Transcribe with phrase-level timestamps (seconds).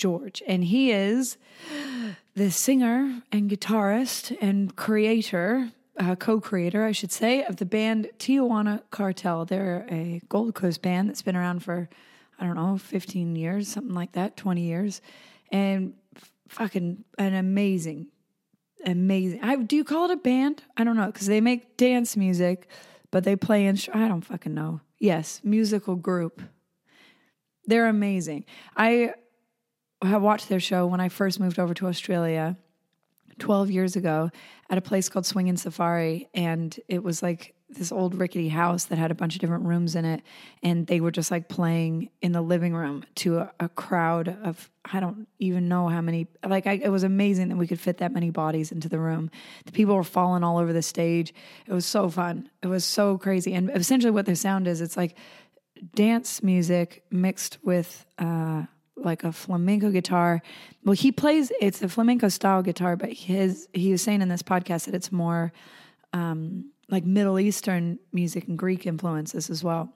[0.00, 1.36] George, and he is
[2.34, 8.08] the singer and guitarist and creator, uh, co creator, I should say, of the band
[8.18, 9.44] Tijuana Cartel.
[9.44, 11.90] They're a Gold Coast band that's been around for,
[12.38, 15.02] I don't know, 15 years, something like that, 20 years.
[15.52, 15.92] And
[16.48, 18.06] fucking an amazing,
[18.86, 19.40] amazing.
[19.42, 20.62] I, do you call it a band?
[20.78, 22.68] I don't know, because they make dance music,
[23.10, 24.80] but they play in, I don't fucking know.
[24.98, 26.40] Yes, musical group.
[27.66, 28.46] They're amazing.
[28.78, 29.12] I
[30.08, 32.56] have watched their show when I first moved over to Australia
[33.38, 34.30] 12 years ago
[34.68, 36.28] at a place called Swingin' Safari.
[36.34, 39.94] And it was like this old rickety house that had a bunch of different rooms
[39.94, 40.22] in it.
[40.62, 44.70] And they were just like playing in the living room to a, a crowd of,
[44.84, 47.98] I don't even know how many, like, I, it was amazing that we could fit
[47.98, 49.30] that many bodies into the room.
[49.66, 51.32] The people were falling all over the stage.
[51.66, 52.50] It was so fun.
[52.62, 53.54] It was so crazy.
[53.54, 55.16] And essentially, what their sound is, it's like
[55.94, 58.64] dance music mixed with, uh,
[59.04, 60.42] like a flamenco guitar.
[60.84, 64.42] Well, he plays it's a flamenco style guitar, but his he was saying in this
[64.42, 65.52] podcast that it's more
[66.12, 69.92] um, like Middle Eastern music and Greek influences as well.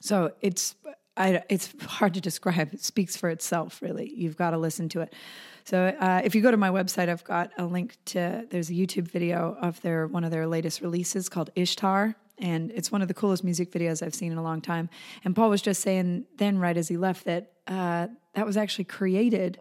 [0.00, 0.74] So it's
[1.16, 2.72] I, it's hard to describe.
[2.72, 4.12] It speaks for itself, really.
[4.14, 5.14] You've got to listen to it.
[5.64, 8.72] So uh, if you go to my website, I've got a link to there's a
[8.72, 13.08] YouTube video of their one of their latest releases called Ishtar, and it's one of
[13.08, 14.88] the coolest music videos I've seen in a long time.
[15.24, 18.84] And Paul was just saying then, right as he left, that uh, that was actually
[18.84, 19.60] created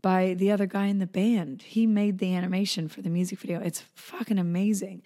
[0.00, 1.62] by the other guy in the band.
[1.62, 3.60] He made the animation for the music video.
[3.60, 5.02] It's fucking amazing.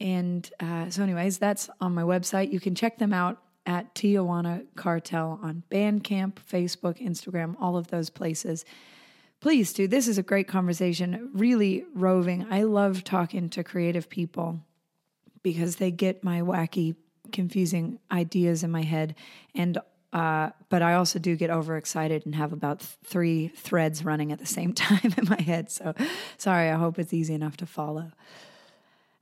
[0.00, 2.52] And uh, so, anyways, that's on my website.
[2.52, 8.10] You can check them out at Tijuana Cartel on Bandcamp, Facebook, Instagram, all of those
[8.10, 8.64] places.
[9.40, 9.86] Please do.
[9.86, 12.46] This is a great conversation, really roving.
[12.50, 14.60] I love talking to creative people
[15.42, 16.96] because they get my wacky,
[17.32, 19.14] confusing ideas in my head.
[19.54, 19.78] And
[20.16, 24.38] uh, but I also do get overexcited and have about th- three threads running at
[24.38, 25.70] the same time in my head.
[25.70, 25.94] So
[26.38, 28.12] sorry, I hope it's easy enough to follow.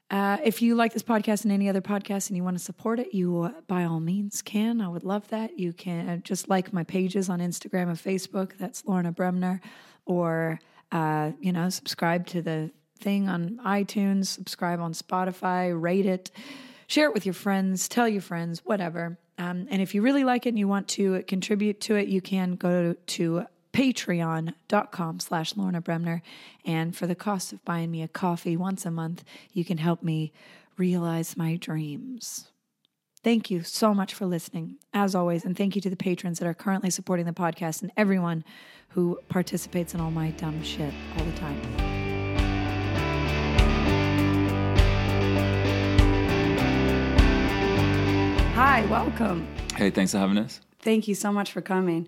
[0.08, 3.00] Uh, if you like this podcast and any other podcast and you want to support
[3.00, 4.80] it, you uh, by all means can.
[4.80, 5.58] I would love that.
[5.58, 8.52] You can uh, just like my pages on Instagram and Facebook.
[8.56, 9.60] That's Lorna Bremner.
[10.06, 10.60] Or,
[10.92, 16.30] uh, you know, subscribe to the thing on iTunes, subscribe on Spotify, rate it,
[16.86, 19.18] share it with your friends, tell your friends, whatever.
[19.38, 22.20] Um, and if you really like it and you want to contribute to it, you
[22.20, 26.22] can go to patreon.com slash Lorna Bremner.
[26.64, 30.02] And for the cost of buying me a coffee once a month, you can help
[30.02, 30.32] me
[30.76, 32.50] realize my dreams.
[33.24, 35.44] Thank you so much for listening, as always.
[35.44, 38.44] And thank you to the patrons that are currently supporting the podcast and everyone
[38.90, 42.03] who participates in all my dumb shit all the time.
[48.54, 49.46] Hi, welcome.
[49.74, 50.60] Hey, thanks for having us.
[50.78, 52.06] Thank you so much for coming.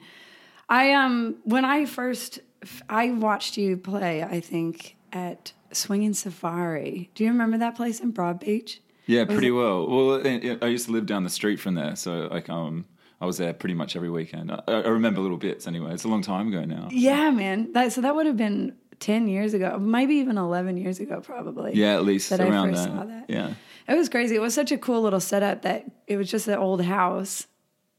[0.68, 2.38] I um when I first
[2.88, 7.10] I watched you play, I think at Swingin' Safari.
[7.16, 8.78] Do you remember that place in Broadbeach?
[9.06, 9.88] Yeah, pretty well.
[9.88, 10.26] Well,
[10.62, 12.84] I used to live down the street from there, so like um
[13.20, 14.52] I was there pretty much every weekend.
[14.52, 15.94] I, I remember little bits anyway.
[15.94, 16.88] It's a long time ago now.
[16.92, 17.72] Yeah, man.
[17.72, 21.74] That so that would have been 10 years ago, maybe even 11 years ago, probably.
[21.74, 23.24] Yeah, at least that around I first saw that.
[23.28, 23.54] Yeah.
[23.88, 24.36] It was crazy.
[24.36, 27.46] It was such a cool little setup that it was just an old house.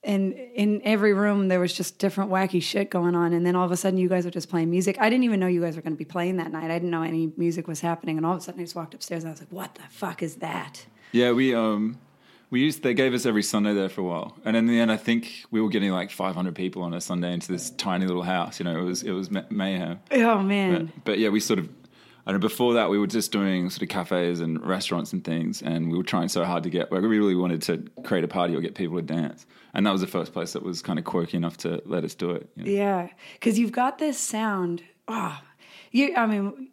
[0.03, 3.33] And in every room, there was just different wacky shit going on.
[3.33, 4.97] And then all of a sudden, you guys were just playing music.
[4.99, 6.65] I didn't even know you guys were going to be playing that night.
[6.65, 8.17] I didn't know any music was happening.
[8.17, 9.81] And all of a sudden, I just walked upstairs and I was like, what the
[9.89, 10.85] fuck is that?
[11.11, 11.97] Yeah, we um
[12.49, 14.91] we used they gave us every Sunday there for a while, and in the end,
[14.91, 18.23] I think we were getting like 500 people on a Sunday into this tiny little
[18.23, 18.59] house.
[18.59, 19.99] You know, it was it was mayhem.
[20.11, 20.85] Oh, man.
[20.85, 21.69] But, but yeah, we sort of.
[22.33, 25.91] Know before that we were just doing sort of cafes and restaurants and things, and
[25.91, 26.91] we were trying so hard to get.
[26.91, 30.01] We really wanted to create a party or get people to dance, and that was
[30.01, 32.49] the first place that was kind of quirky enough to let us do it.
[32.55, 32.69] you know.
[32.69, 34.83] Yeah, because you've got this sound.
[35.07, 35.41] Ah,
[35.91, 36.13] you.
[36.15, 36.69] I mean,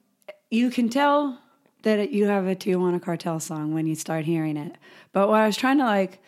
[0.51, 1.39] you can tell
[1.85, 4.75] that you have a Tijuana Cartel song when you start hearing it.
[5.13, 6.19] But what I was trying to like,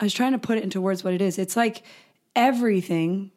[0.00, 1.38] I was trying to put it into words what it is.
[1.38, 1.82] It's like
[2.34, 3.30] everything,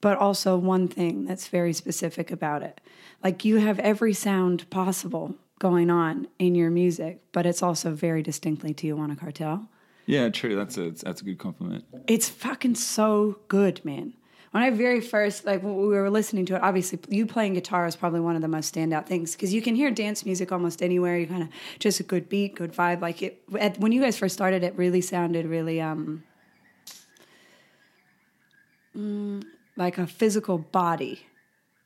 [0.00, 2.80] but also one thing that's very specific about it.
[3.22, 8.22] Like you have every sound possible going on in your music, but it's also very
[8.22, 9.68] distinctly Tijuana Cartel.
[10.06, 10.56] Yeah, true.
[10.56, 11.84] That's a that's a good compliment.
[12.06, 14.14] It's fucking so good, man.
[14.52, 17.86] when I very first like when we were listening to it, obviously you playing guitar
[17.86, 20.82] is probably one of the most standout things because you can hear dance music almost
[20.82, 21.18] anywhere.
[21.18, 21.48] You kind of
[21.78, 23.02] just a good beat, good vibe.
[23.02, 26.22] Like it at, when you guys first started, it really sounded really um
[28.96, 29.44] mm,
[29.78, 31.20] like a physical body.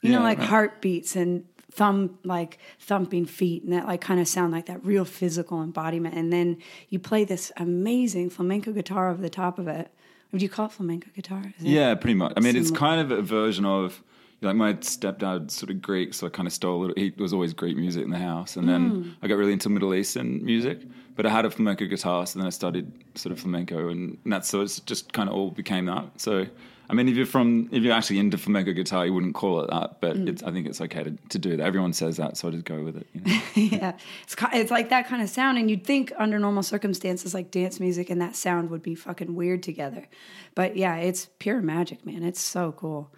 [0.00, 0.48] You know, like right.
[0.48, 5.04] heartbeats and thumb like thumping feet and that like kind of sound like that real
[5.04, 6.16] physical embodiment.
[6.16, 6.58] And then
[6.88, 9.92] you play this amazing flamenco guitar over the top of it.
[10.32, 11.42] Would you call it flamenco guitar?
[11.56, 12.32] Is Yeah, pretty much.
[12.36, 14.02] I mean, it's kind of a version of
[14.40, 16.96] like my stepdad's sort of Greek, so I kind of stole a little.
[16.96, 19.14] He was always Greek music in the house, and then Mm.
[19.22, 20.80] I got really into Middle Eastern music.
[21.14, 24.48] But I had a flamenco guitar, so then I studied sort of flamenco, and that's
[24.48, 26.20] so it's just kind of all became that.
[26.20, 26.46] So.
[26.90, 29.70] I mean, if you're from, if you're actually into flamenco guitar, you wouldn't call it
[29.70, 30.28] that, but Mm.
[30.28, 31.64] it's, I think it's okay to, to do that.
[31.64, 33.06] Everyone says that, so I just go with it.
[33.14, 33.40] You know?
[33.54, 33.92] yeah,
[34.24, 37.80] it's it's like that kind of sound, and you'd think under normal circumstances, like dance
[37.80, 40.06] music and that sound would be fucking weird together,
[40.54, 42.22] but yeah, it's pure magic, man.
[42.22, 43.10] It's so cool.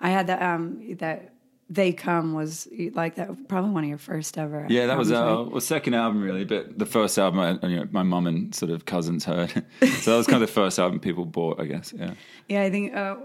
[0.00, 1.34] I had that um that
[1.70, 4.66] they come was like that probably one of your first ever.
[4.70, 5.52] Yeah, that was our right?
[5.52, 8.70] well, second album really, but the first album, I, you know, my mum and sort
[8.72, 9.50] of cousins heard,
[10.00, 11.92] so that was kind of the first album people bought, I guess.
[11.94, 12.14] Yeah.
[12.48, 13.16] Yeah, I think uh,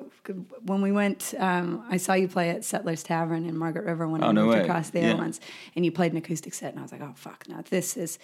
[0.66, 4.22] when we went, um, I saw you play at Settlers Tavern in Margaret River when
[4.22, 4.64] I Oh, no moved way.
[4.64, 5.16] across there Yeah.
[5.16, 5.40] once,
[5.78, 8.20] and you played an acoustic set, and I was like, oh fuck, now this is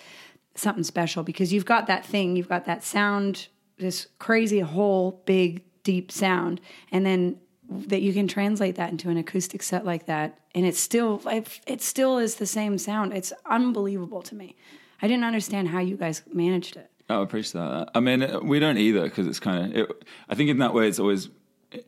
[0.55, 5.63] something special because you've got that thing, you've got that sound, this crazy whole big
[5.83, 6.59] deep sound,
[6.91, 7.37] and then
[7.69, 11.81] that you can translate that into an acoustic set like that, and it's still it
[11.81, 13.13] still is the same sound.
[13.13, 14.55] It's unbelievable to me.
[15.01, 16.89] I didn't understand how you guys managed it.
[17.09, 17.89] Oh, I appreciate that.
[17.95, 19.77] I mean, we don't either because it's kind of.
[19.79, 21.29] It, I think in that way, it's always.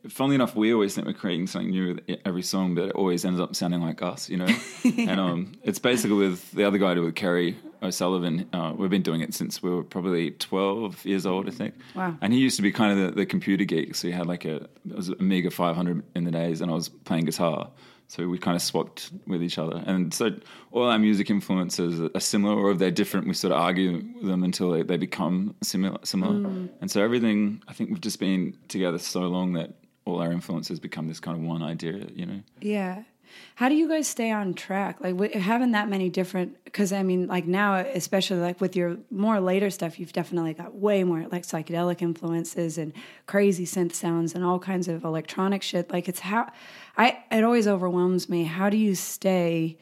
[0.08, 3.24] Funnily enough, we always think we're creating something new with every song, but it always
[3.24, 4.46] ends up sounding like us, you know.
[4.84, 8.48] and um, it's basically with the other guy, with Kerry O'Sullivan.
[8.52, 11.74] Uh, we've been doing it since we were probably twelve years old, I think.
[11.94, 12.16] Wow.
[12.20, 14.44] And he used to be kind of the, the computer geek, so he had like
[14.44, 14.56] a
[14.88, 17.70] it was Amiga 500 in the days, and I was playing guitar.
[18.08, 20.30] So we kind of swapped with each other, and so
[20.70, 24.26] all our music influences are similar, or if they're different, we sort of argue with
[24.26, 25.98] them until they, they become similar.
[26.04, 27.62] Similar, and so everything.
[27.68, 29.74] I think we've just been together so long that
[30.04, 32.06] all our influences become this kind of one idea.
[32.14, 33.04] You know, Yeah.
[33.54, 35.00] How do you guys stay on track?
[35.00, 39.40] Like having that many different, because I mean, like now, especially like with your more
[39.40, 42.92] later stuff, you've definitely got way more like psychedelic influences and
[43.26, 45.92] crazy synth sounds and all kinds of electronic shit.
[45.92, 46.50] Like it's how
[46.96, 48.44] I, it always overwhelms me.
[48.44, 49.78] How do you stay,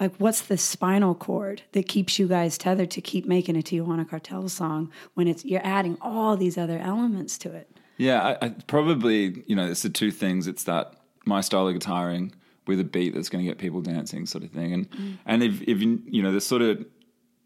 [0.00, 4.08] like, what's the spinal cord that keeps you guys tethered to keep making a Tijuana
[4.08, 7.70] Cartel song when it's, you're adding all these other elements to it?
[7.96, 10.48] Yeah, I, I probably you know it's the two things.
[10.48, 10.94] It's that
[11.26, 12.32] my style of guitaring
[12.66, 14.72] with a beat that's going to get people dancing, sort of thing.
[14.72, 16.84] And and if if you know the sort of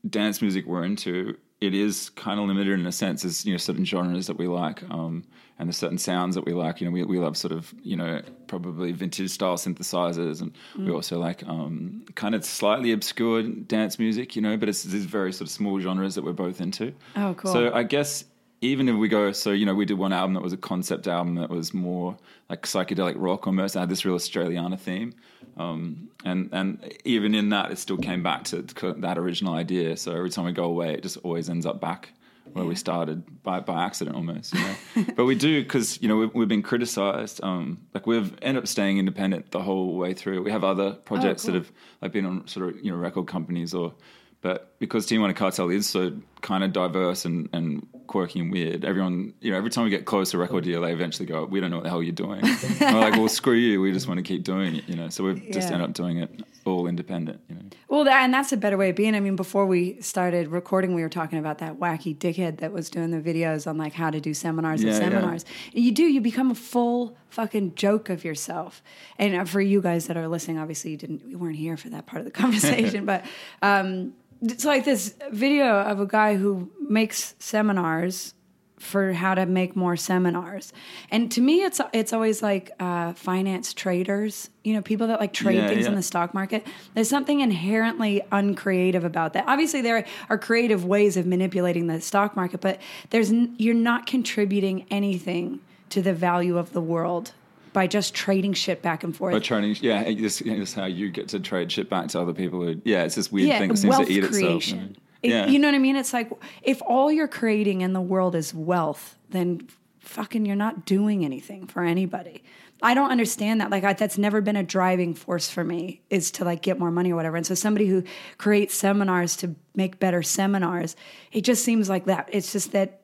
[0.08, 3.22] dance music we're into, it is kind of limited in a sense.
[3.22, 5.24] There's you know certain genres that we like, um,
[5.58, 6.80] and there's certain sounds that we like.
[6.80, 10.92] You know, we we love sort of you know probably vintage style synthesizers, and we
[10.92, 14.36] also like um, kind of slightly obscure dance music.
[14.36, 16.92] You know, but it's these very sort of small genres that we're both into.
[17.16, 17.52] Oh, cool.
[17.52, 18.24] So I guess
[18.60, 21.06] even if we go, so you know, we did one album that was a concept
[21.06, 22.16] album that was more
[22.48, 23.76] like psychedelic rock almost.
[23.76, 25.14] It had this real Australiana theme,
[25.56, 29.96] um, and and even in that, it still came back to that original idea.
[29.96, 32.10] So every time we go away, it just always ends up back
[32.52, 34.54] where we started by by accident almost.
[34.54, 35.04] You know?
[35.16, 37.42] but we do because you know we've, we've been criticized.
[37.42, 40.42] Um, like we've ended up staying independent the whole way through.
[40.42, 41.52] We have other projects cool.
[41.52, 41.72] that have
[42.02, 43.94] like been on sort of you know record companies or.
[44.40, 49.34] But because Tijuana Cartel is so kind of diverse and, and quirky and weird, everyone,
[49.40, 51.60] you know, every time we get close to a record deal, they eventually go, "We
[51.60, 52.40] don't know what the hell you're doing."
[52.80, 53.80] and we're like, "Well, screw you.
[53.80, 55.08] We just want to keep doing it," you know.
[55.08, 56.30] So we've just end up doing it
[56.64, 57.62] all independent, you know.
[57.88, 59.14] Well, that, and that's a better way of being.
[59.14, 62.90] I mean, before we started recording, we were talking about that wacky dickhead that was
[62.90, 65.08] doing the videos on like how to do seminars and Yeah, yeah.
[65.08, 65.44] seminars.
[65.72, 68.82] You do, you become a full fucking joke of yourself.
[69.18, 71.88] And uh, for you guys that are listening, obviously you didn't, you weren't here for
[71.90, 73.24] that part of the conversation, but
[73.62, 78.34] um, it's like this video of a guy who makes seminars
[78.78, 80.72] for how to make more seminars.
[81.10, 85.32] And to me, it's it's always like uh, finance traders, you know, people that like
[85.32, 86.66] trade Yeah, things in the stock market.
[86.94, 89.44] There's something inherently uncreative about that.
[89.48, 92.80] Obviously, there are creative ways of manipulating the stock market, but
[93.10, 97.32] there's n- you're not contributing anything to the value of the world
[97.72, 99.32] by just trading shit back and forth.
[99.32, 102.34] But trading, yeah, it's just, it's how you get to trade shit back to other
[102.34, 102.62] people.
[102.62, 104.32] Who, yeah, it's this weird yeah, thing that seems to eat itself.
[104.32, 104.78] creation.
[104.78, 104.90] you know.
[105.22, 105.96] It- yeah, You know what I mean?
[105.96, 106.30] It's like
[106.62, 109.68] if all you're creating in the world is wealth, then
[110.00, 112.42] fucking you're not doing anything for anybody.
[112.82, 113.70] I don't understand that.
[113.70, 116.92] Like I, that's never been a driving force for me is to like get more
[116.92, 117.36] money or whatever.
[117.36, 118.04] And so somebody who
[118.38, 120.94] creates seminars to make better seminars,
[121.32, 122.28] it just seems like that.
[122.30, 123.00] It's just that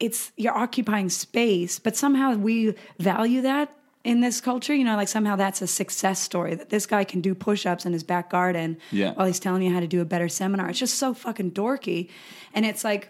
[0.00, 3.72] it's you're occupying space, but somehow we value that
[4.06, 4.74] in this culture.
[4.74, 7.84] You know, like somehow that's a success story that this guy can do push ups
[7.86, 9.12] in his back garden Yeah.
[9.14, 10.68] while he's telling you how to do a better seminar.
[10.70, 12.08] It's just so fucking dorky.
[12.54, 13.08] And it's like,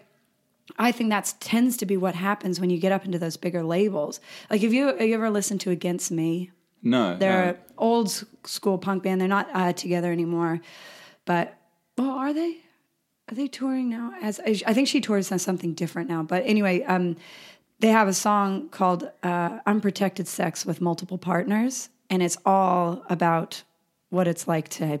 [0.77, 3.63] I think that tends to be what happens when you get up into those bigger
[3.63, 4.19] labels.
[4.49, 6.51] Like, have you, have you ever listened to Against Me?
[6.83, 7.49] No, They're no.
[7.51, 9.19] an old school punk band.
[9.21, 10.59] They're not uh, together anymore,
[11.25, 11.57] but
[11.97, 12.57] well, are they?
[13.29, 14.13] Are they touring now?
[14.21, 16.21] As I think she tours on something different now.
[16.23, 17.17] But anyway, um,
[17.79, 23.63] they have a song called uh, "Unprotected Sex with Multiple Partners," and it's all about
[24.09, 24.99] what it's like to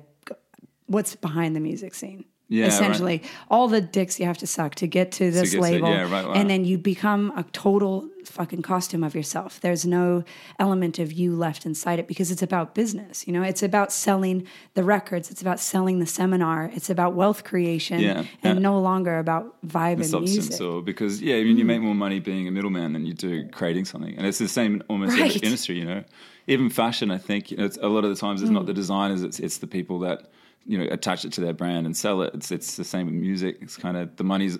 [0.85, 2.25] what's behind the music scene.
[2.49, 2.71] Yeah, right.
[2.73, 5.89] essentially all the dicks you have to suck to get to this get to- label,
[5.89, 6.31] yeah, right, wow.
[6.33, 9.59] and then you become a total fucking costume of yourself.
[9.59, 10.23] There's no
[10.57, 13.27] element of you left inside it because it's about business.
[13.27, 15.29] You know, it's about selling the records.
[15.29, 16.71] It's about selling the seminar.
[16.73, 20.61] It's about wealth creation, Yeah, and no longer about vibe and substance music.
[20.61, 20.73] Mm.
[20.73, 23.45] or because yeah, I mean you make more money being a middleman than you do
[23.49, 25.35] creating something, and it's the same in almost Right.
[25.35, 25.79] every industry.
[25.79, 26.03] You know,
[26.47, 27.11] even fashion.
[27.11, 28.53] I think you know, it's, a lot of the times it's Mm.
[28.59, 30.29] not the designers; it's it's the people that
[30.67, 32.33] you know attach it to their brand and sell it.
[32.33, 33.57] It's it's the same with music.
[33.61, 34.57] It's kind of the money's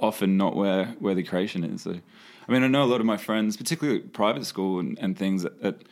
[0.00, 1.82] often not where where the creation is.
[1.82, 1.92] So,
[2.48, 5.16] I mean, I know a lot of my friends, particularly at private school and, and
[5.16, 5.62] things that.
[5.62, 5.82] that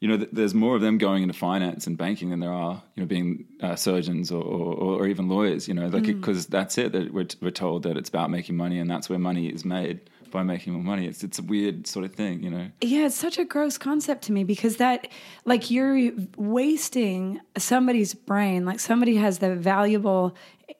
[0.00, 2.80] you know, th- there's more of them going into finance and banking than there are,
[2.94, 5.66] you know, being uh, surgeons or, or, or even lawyers.
[5.66, 6.20] You know, like Mm.
[6.20, 6.92] because that's it.
[6.92, 9.98] That we're, we're told that it's about making money, and that's where money is made
[10.30, 11.06] by making more money.
[11.06, 12.70] It's it's a weird sort of thing, you know.
[12.80, 15.08] Yeah, it's such a gross concept to me because that,
[15.44, 18.64] like, you're wasting somebody's brain.
[18.64, 20.34] Like, somebody has the valuable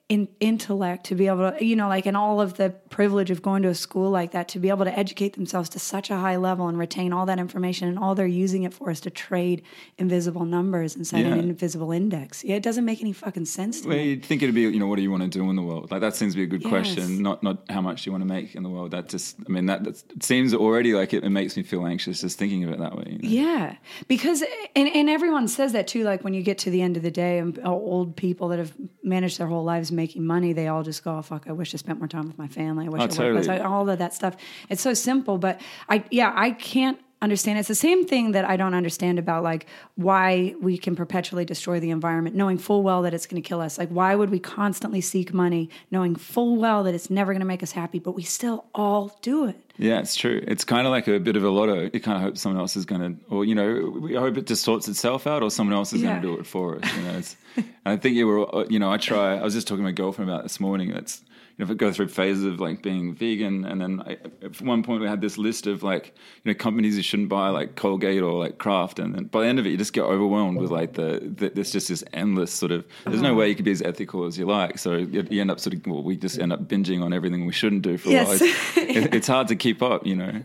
[0.09, 3.43] in, intellect to be able to, you know, like, and all of the privilege of
[3.43, 6.15] going to a school like that to be able to educate themselves to such a
[6.17, 7.87] high level and retain all that information.
[7.87, 9.61] And all they're using it for is to trade
[9.99, 11.43] invisible numbers inside an Yeah.
[11.43, 12.43] invisible index.
[12.43, 14.09] Yeah, it doesn't make any fucking sense to Well, me.
[14.09, 15.91] you'd think it'd be, you know, what do you want to do in the world?
[15.91, 16.69] Like that seems to be a good Yes.
[16.69, 17.21] question.
[17.21, 18.89] Not not how much do you want to make in the world.
[18.91, 21.85] That just, I mean, that that's, it seems already like it, it makes me feel
[21.85, 23.03] anxious just thinking of it that way.
[23.07, 23.29] you know?
[23.29, 23.75] Yeah,
[24.07, 24.43] because
[24.75, 26.03] and, and everyone says that too.
[26.03, 28.57] Like when you get to the end of the day, and uh, old people that
[28.57, 28.73] have
[29.03, 31.77] managed their whole lives making money, they all just go, "Oh fuck, I wish I
[31.85, 32.85] spent more time with my family.
[32.87, 33.59] I wish Oh, I worked less." totally.
[33.73, 34.35] All of that stuff.
[34.71, 35.55] It's so simple, but
[35.93, 37.59] I yeah, I can't understand.
[37.59, 41.79] It's the same thing that I don't understand about like why we can perpetually destroy
[41.79, 43.77] the environment, knowing full well that it's going to kill us.
[43.77, 47.45] Like why would we constantly seek money, knowing full well that it's never going to
[47.45, 49.57] make us happy, but we still all do it.
[49.77, 50.43] Yeah, it's true.
[50.45, 51.89] It's kind of like a bit of a lotto.
[51.93, 54.45] You kind of hope someone else is going to, or you know, we hope it
[54.45, 56.09] just sorts itself out, or someone else is Yeah.
[56.09, 56.95] going to do it for us.
[56.97, 59.37] You know, it's, and I think you were, uh, you know, I try.
[59.37, 60.91] I was just talking to my girlfriend about this morning.
[60.91, 61.21] It's,
[61.59, 64.13] you know, go through phases of like being vegan, and then I,
[64.45, 67.49] at one point we had this list of like, you know, companies you shouldn't buy,
[67.49, 70.03] like Colgate or like Kraft, and then by the end of it, you just get
[70.03, 72.85] overwhelmed with like the, the there's just this endless sort of.
[73.05, 75.51] There's no way you could be as ethical as you like, so you, you end
[75.51, 75.85] up sort of.
[75.85, 78.27] Well, we just end up binging on everything we shouldn't do for a Yes.
[78.27, 78.49] while.
[78.49, 80.41] It's, it, it's hard to keep up, you know.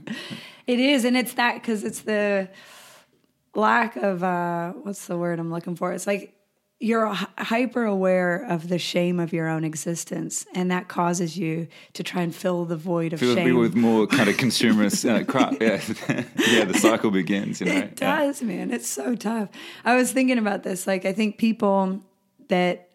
[0.66, 2.48] It is, and it's that because it's the
[3.54, 5.92] lack of uh, what's the word I'm looking for?
[5.92, 6.34] It's like
[6.80, 7.06] you're
[7.38, 12.22] hyper aware of the shame of your own existence, and that causes you to try
[12.22, 13.56] and fill the void of Feel shame.
[13.56, 15.60] with more kind of consumerist uh, crap.
[15.60, 15.80] Yeah,
[16.48, 16.64] yeah.
[16.64, 17.60] The cycle begins.
[17.60, 17.76] You know.
[17.76, 18.70] It does, man.
[18.70, 19.48] It's so tough.
[19.84, 20.86] I was thinking about this.
[20.86, 22.00] Like, I think people
[22.48, 22.90] that,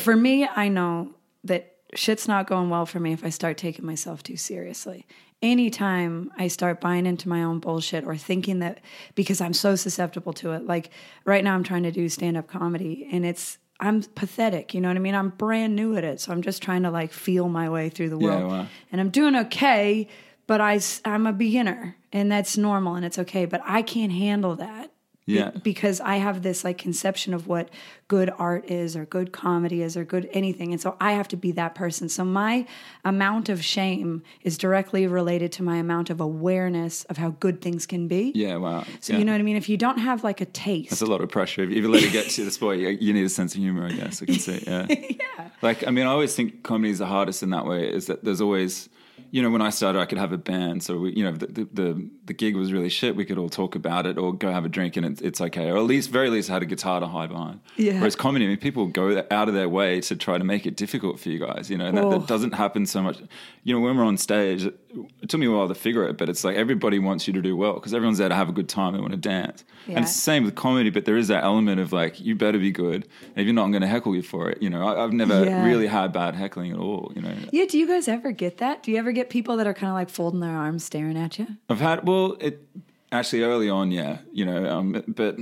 [0.00, 3.84] for me, I know that shit's not going well for me if I start taking
[3.84, 5.06] myself too seriously.
[5.42, 8.80] Anytime I start buying into my own bullshit or thinking that
[9.14, 10.88] because I'm so susceptible to it, like
[11.26, 14.88] right now I'm trying to do stand up comedy and it's, I'm pathetic, you know
[14.88, 15.14] what I mean?
[15.14, 16.20] I'm brand new at it.
[16.20, 18.50] So I'm just trying to like feel my way through the Yeah, world.
[18.52, 18.66] wow.
[18.90, 20.08] And I'm doing okay,
[20.46, 23.44] but I, I, am a beginner and that's normal and it's okay.
[23.44, 24.92] But I can't handle that.
[25.26, 25.50] Be- Yeah.
[25.62, 27.68] because I have this like conception of what
[28.08, 30.72] good art is or good comedy is or good anything.
[30.72, 32.08] And so I have to be that person.
[32.08, 32.66] So my
[33.04, 37.86] amount of shame is directly related to my amount of awareness of how good things
[37.86, 38.32] can be.
[38.34, 38.56] Yeah.
[38.56, 38.84] Wow.
[39.00, 39.18] So yeah.
[39.20, 39.56] you know what I mean?
[39.56, 40.90] If you don't have like a taste.
[40.90, 41.62] That's a lot of pressure.
[41.62, 43.86] If you let it get to this point, you, you need a sense of humor,
[43.86, 44.22] I guess.
[44.22, 44.62] I can see.
[44.66, 44.86] Yeah.
[44.88, 45.48] yeah.
[45.62, 47.88] Like, I mean, I always think comedy is the hardest in that way.
[47.88, 48.88] Is that there's always,
[49.30, 51.46] you know, when I started, I could have a band, so we, you know, the
[51.46, 53.16] the, the, the gig was really shit.
[53.16, 55.70] We could all talk about it, or go have a drink, and it's, it's okay.
[55.70, 57.60] Or at least, very least, I had a guitar to hide behind.
[57.76, 57.94] Yeah.
[57.98, 60.76] Whereas comedy, I mean, people go out of their way to try to make it
[60.76, 61.70] difficult for you guys.
[61.70, 62.10] You know, and that, Oh.
[62.18, 63.18] that doesn't happen so much.
[63.62, 64.78] You know, when we're on stage, it,
[65.22, 67.42] it took me a while to figure it, but it's like everybody wants you to
[67.42, 68.94] do well because everyone's there to have a good time.
[68.94, 69.96] They want to dance, Yeah.
[69.96, 70.90] and it's the same with comedy.
[70.90, 72.94] But there is that element of like, you better be good.
[73.34, 74.62] And if you're not, I'm going to heckle you for it.
[74.62, 75.64] You know, I, I've never Yeah.
[75.64, 77.12] really had bad heckling at all.
[77.14, 77.64] You know, Yeah.
[77.66, 78.82] Do you guys ever get that?
[78.82, 81.38] Do you ever get people that are kind of like folding their arms staring at
[81.38, 81.46] you?
[81.68, 82.66] I've had well, it
[83.12, 85.36] actually early on, yeah, you know, um, but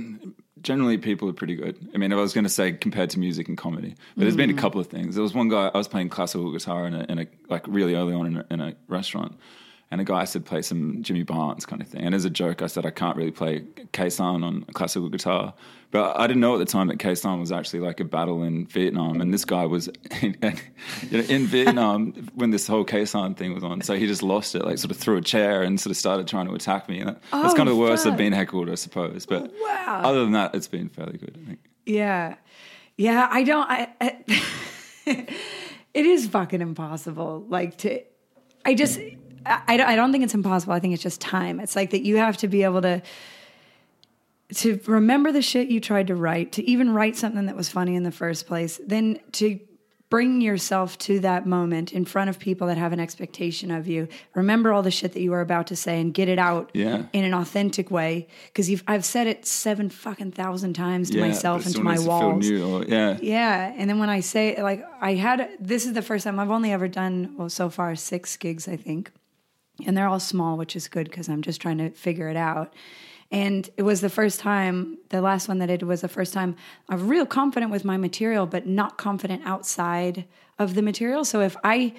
[0.61, 1.77] generally people are pretty good.
[1.93, 4.35] I mean, if I was going to say compared to music and comedy, but there's
[4.35, 5.15] been a couple of things.
[5.15, 7.95] There was one guy I was playing classical guitar in a, in a like really
[7.95, 9.37] early on in a, in a restaurant.
[9.93, 12.01] And a guy said play some Jimmy Barnes kind of thing.
[12.01, 13.61] And as a joke, I said I can't really play
[13.93, 15.53] Khe-Sanh on a classical guitar,
[15.91, 18.65] but I didn't know at the time that Khe-Sanh was actually like a battle in
[18.65, 19.87] Vietnam, and this guy was
[20.21, 20.35] in,
[21.09, 23.81] you know, in Vietnam when this whole Khe-Sanh thing was on.
[23.81, 26.27] So he just lost it, like sort of threw a chair and sort of started
[26.27, 26.99] trying to attack me.
[26.99, 28.05] And that, that's Oh, kind of the worst.
[28.05, 29.25] I've been heckled, I suppose.
[29.25, 30.01] But oh, Wow.
[30.03, 31.37] other than that, it's been fairly good.
[31.41, 31.59] I think.
[31.85, 32.35] Yeah.
[32.97, 34.17] Yeah, I don't I, I
[35.93, 38.01] it is fucking impossible like to
[38.65, 40.73] I just I, I don't- I don't think it's impossible.
[40.73, 41.59] I think it's just time.
[41.59, 43.01] It's like that you have to be able to
[44.55, 47.95] to remember the shit you tried to write, to even write something that was funny
[47.95, 49.59] in the first place, then to
[50.11, 54.07] bring yourself to that moment in front of people that have an expectation of you.
[54.35, 57.03] Remember all the shit that you were about to say and get it out Yeah.
[57.13, 58.27] in an authentic way.
[58.53, 62.47] Because I've said it seven fucking thousand times to Yeah, myself and to my walls.
[62.51, 63.17] Or, yeah.
[63.23, 66.51] Yeah, and then when I say like I had this is the first time I've
[66.51, 69.11] only ever done well so far six gigs I think,
[69.85, 72.73] and they're all small, which is good because I'm just trying to figure it out.
[73.31, 76.33] And it was the first time, the last one that I did was the first
[76.33, 76.55] time
[76.87, 80.25] I'm real confident with my material, but not confident outside
[80.59, 81.25] of the material.
[81.25, 81.93] So if I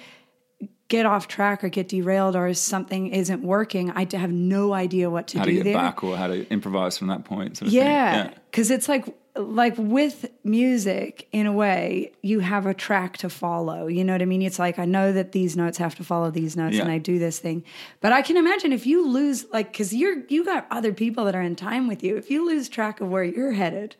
[0.87, 5.27] get off track or get derailed or something isn't working, I have no idea what
[5.29, 5.73] to How do How to get there.
[5.73, 7.57] back or how to improvise from that point.
[7.57, 9.05] Sort of Yeah, because it's like
[9.37, 14.21] like with music in a way you have a track to follow you know what
[14.21, 16.89] i mean it's like i know that these notes have to follow these notes and
[16.89, 17.61] i do this thing
[17.99, 21.35] but i can imagine if you lose like because you're you got other people that
[21.35, 23.97] are in time with you if you lose track of where you're headed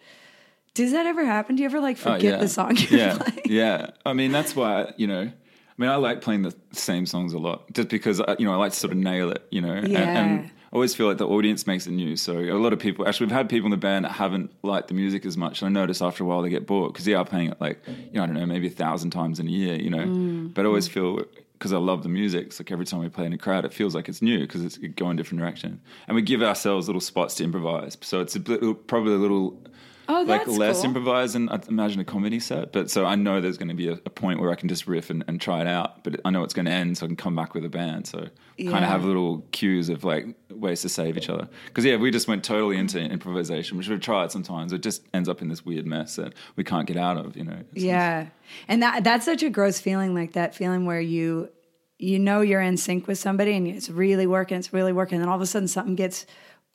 [0.73, 3.41] does that ever happen do you ever like Oh, forget the song you're yeah, playing
[3.45, 3.89] yeah.
[4.05, 5.31] I mean, that's why you know.
[5.77, 8.53] I mean, I like playing the same songs a lot, just because I, you know
[8.53, 9.45] I like to sort of nail it.
[9.51, 9.99] You know, and, Yeah.
[10.23, 12.15] and I always feel like the audience makes it new.
[12.15, 14.87] So a lot of people, actually, we've had people in the band that haven't liked
[14.89, 15.61] the music as much.
[15.61, 17.81] And I notice after a while they get bored because they are playing it like
[17.87, 19.75] you know I don't know maybe a thousand times in a year.
[19.75, 20.53] You know, Mm.
[20.53, 21.21] but I always feel
[21.53, 22.47] because I love the music.
[22.47, 24.63] It's like every time we play in a crowd, it feels like it's new because
[24.63, 25.79] it's going go in different direction.
[26.07, 27.97] and we give ourselves little spots to improvise.
[28.01, 29.57] So it's a bit, probably a little
[30.07, 30.85] oh like less cool.
[30.85, 32.71] improvised than I'd imagine a comedy set.
[32.71, 34.87] But so I know there's going to be a, a point where I can just
[34.87, 36.03] riff and, and try it out.
[36.03, 38.07] But I know it's going to end, so I can come back with a band.
[38.07, 41.47] So kind of have little cues of like ways to save each other.
[41.67, 44.73] Because yeah, we just went totally into improvisation, which we've tried it sometimes.
[44.73, 47.35] It just ends up in this weird mess that we can't get out of.
[47.35, 47.59] You know.
[47.73, 48.27] Yeah.
[48.67, 51.49] And that that's such a gross feeling like that feeling where you
[51.97, 55.23] you know you're in sync with somebody and it's really working, it's really working, and
[55.23, 56.25] then all of a sudden something gets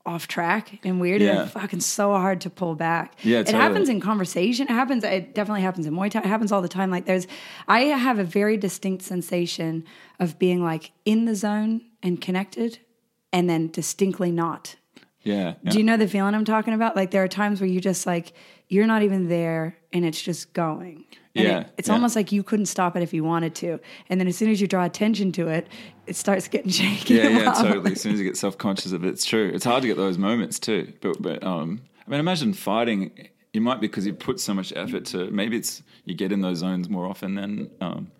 [0.07, 1.43] off track and weird Yeah.
[1.43, 3.15] and fucking so hard to pull back.
[3.23, 4.67] Yeah, It happens in conversation.
[4.67, 6.21] It happens it definitely happens in Muay Thai.
[6.21, 6.91] It happens all the time.
[6.91, 7.27] Like there's
[7.69, 9.85] I have a very distinct sensation
[10.19, 12.79] of being like in the zone and connected
[13.33, 14.77] and then distinctly not.
[15.23, 15.55] Yeah.
[15.63, 15.71] yeah.
[15.71, 16.97] Do you know the feeling I'm talking about?
[16.97, 18.33] Like there are times where you just like
[18.69, 21.05] you're not even there and it's just going.
[21.37, 21.95] And Yeah, it- it's yeah.
[21.95, 23.79] almost like you couldn't stop it if you wanted to.
[24.09, 25.69] And then as soon as you draw attention to it,
[26.07, 27.14] it starts getting shaky.
[27.14, 27.93] yeah, yeah, totally.
[27.93, 29.51] As soon as you get self conscious of it, it's true.
[29.55, 30.93] It's hard to get those moments too.
[31.01, 33.29] But, but um, I mean, imagine fighting.
[33.53, 35.31] You might be because you put so much effort to.
[35.31, 38.11] Maybe it's you get in those zones more often than um,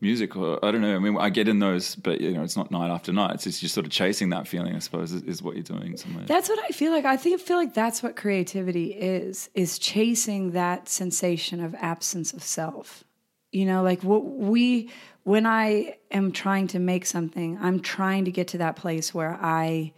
[0.00, 0.96] music, or I don't know.
[0.96, 3.34] I mean, I get in those, but you know, it's not night after night.
[3.34, 4.74] It's just you're sort of chasing that feeling.
[4.74, 5.96] I suppose is, is what you're doing.
[5.96, 6.24] Somewhere.
[6.26, 7.04] That's what I feel like.
[7.04, 12.42] I think feel like that's what creativity is is chasing that sensation of absence of
[12.42, 13.04] self.
[13.52, 14.90] You know, like what we
[15.24, 19.38] when I am trying to make something, I'm trying to get to that place where
[19.40, 19.92] I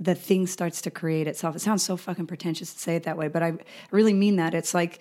[0.00, 1.56] the thing starts to create itself.
[1.56, 3.54] It sounds so fucking pretentious to say it that way, but I
[3.90, 4.54] really mean that.
[4.54, 5.00] It's like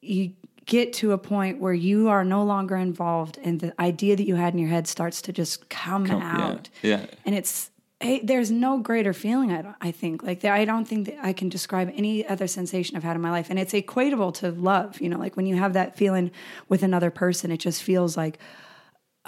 [0.00, 0.32] you
[0.66, 4.34] get to a point where you are no longer involved and the idea that you
[4.36, 6.68] had in your head starts to just come, Come- out.
[6.82, 7.04] yeah.
[7.26, 11.06] And it's hey, there's no greater feeling I, don't- I think like I don't think
[11.06, 14.32] that I can describe any other sensation I've had in my life and it's equatable
[14.34, 16.30] to love you know like when you have that feeling
[16.68, 18.38] with another person it just feels like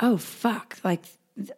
[0.03, 1.05] oh fuck like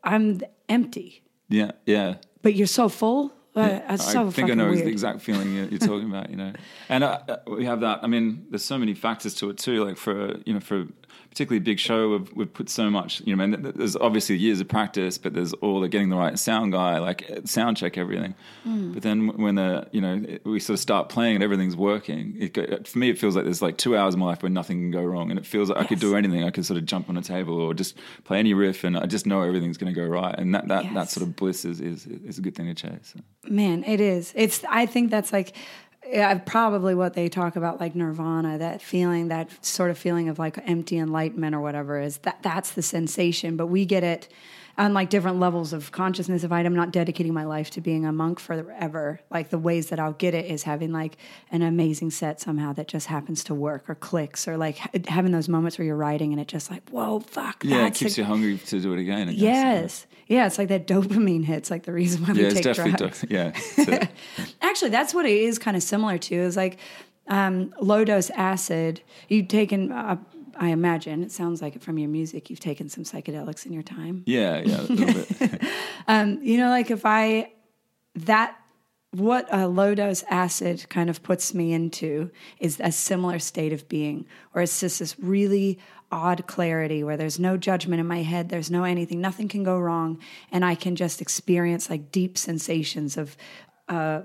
[0.04, 2.16] I'm empty Yeah, yeah.
[2.42, 4.86] but you're so full it's so I think I know weird.
[4.86, 6.52] the exact feeling you're, you're talking about, you know.
[6.88, 8.00] And uh, uh, we have that.
[8.02, 9.84] I mean, there's so many factors to it too.
[9.84, 10.86] Like for you know, for
[11.38, 13.22] particularly big show, we've, we've put so much.
[13.24, 16.36] You know, and there's obviously years of practice, but there's all the getting the right
[16.36, 18.34] sound guy, like uh, sound check everything.
[18.64, 18.92] Hmm.
[18.92, 22.88] But then when the you know we sort of start playing and everything's working, it,
[22.88, 24.90] for me it feels like there's like two hours of my life where nothing can
[24.90, 26.42] go wrong, and it feels like I could do anything.
[26.42, 29.06] I could sort of jump on a table or just play any riff, and I
[29.06, 30.34] just know everything's going to go right.
[30.36, 33.14] And that that, that sort of bliss is, is is a good thing to chase.
[33.48, 34.32] Man, it is.
[34.34, 34.64] It's.
[34.68, 35.54] I think that's like,
[36.10, 38.58] yeah, probably what they talk about, like nirvana.
[38.58, 42.38] That feeling, that sort of feeling of like empty enlightenment or whatever is that.
[42.42, 43.56] That's the sensation.
[43.56, 44.28] But we get it.
[44.78, 48.12] On like different levels of consciousness if i'm not dedicating my life to being a
[48.12, 51.18] monk forever like the ways that i'll get it is having like
[51.50, 55.32] an amazing set somehow that just happens to work or clicks or like ha- having
[55.32, 58.24] those moments where you're writing and it just like whoa fuck Yeah, it keeps you
[58.24, 59.28] hungry to do it again.
[59.28, 59.40] I guess.
[59.42, 62.64] yes yeah it's like that dopamine hits like the reason why we Yeah, it's take
[62.64, 64.06] definitely drugs do- yeah.
[64.62, 66.34] Actually, that's what it is kind of similar to.
[66.34, 66.78] Is like
[67.26, 69.00] um, low dose acid.
[69.28, 70.16] You've taken, uh,
[70.58, 72.50] I imagine, it sounds like it from your music.
[72.50, 74.24] You've taken some psychedelics in your time.
[74.26, 75.62] yeah, yeah, a little bit.
[76.42, 77.52] You know, like if I
[78.14, 78.56] that
[79.12, 83.88] what a low dose acid kind of puts me into is a similar state of
[83.88, 85.78] being, where it's just this really
[86.10, 89.78] odd clarity where there's no judgment in my head, there's no anything, nothing can go
[89.78, 90.18] wrong,
[90.50, 93.36] and I can just experience like deep sensations of
[93.88, 94.22] uh,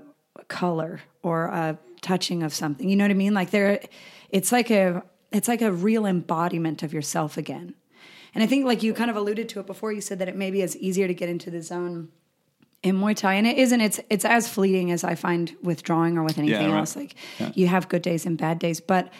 [0.48, 2.88] color or a touching of something.
[2.88, 3.34] You know what I mean?
[3.34, 3.80] Like there,
[4.30, 5.02] it's like a
[5.34, 7.74] it's like a real embodiment of yourself again.
[8.34, 9.92] And I think like you kind of alluded to it before.
[9.92, 12.08] You said that it maybe is easier to get into the zone
[12.82, 13.80] in Muay Thai, and it isn't.
[13.80, 16.78] It's it's as fleeting as I find with drawing or with anything right.
[16.78, 16.96] else.
[16.96, 17.14] Like
[17.54, 19.12] you have good days and bad days, but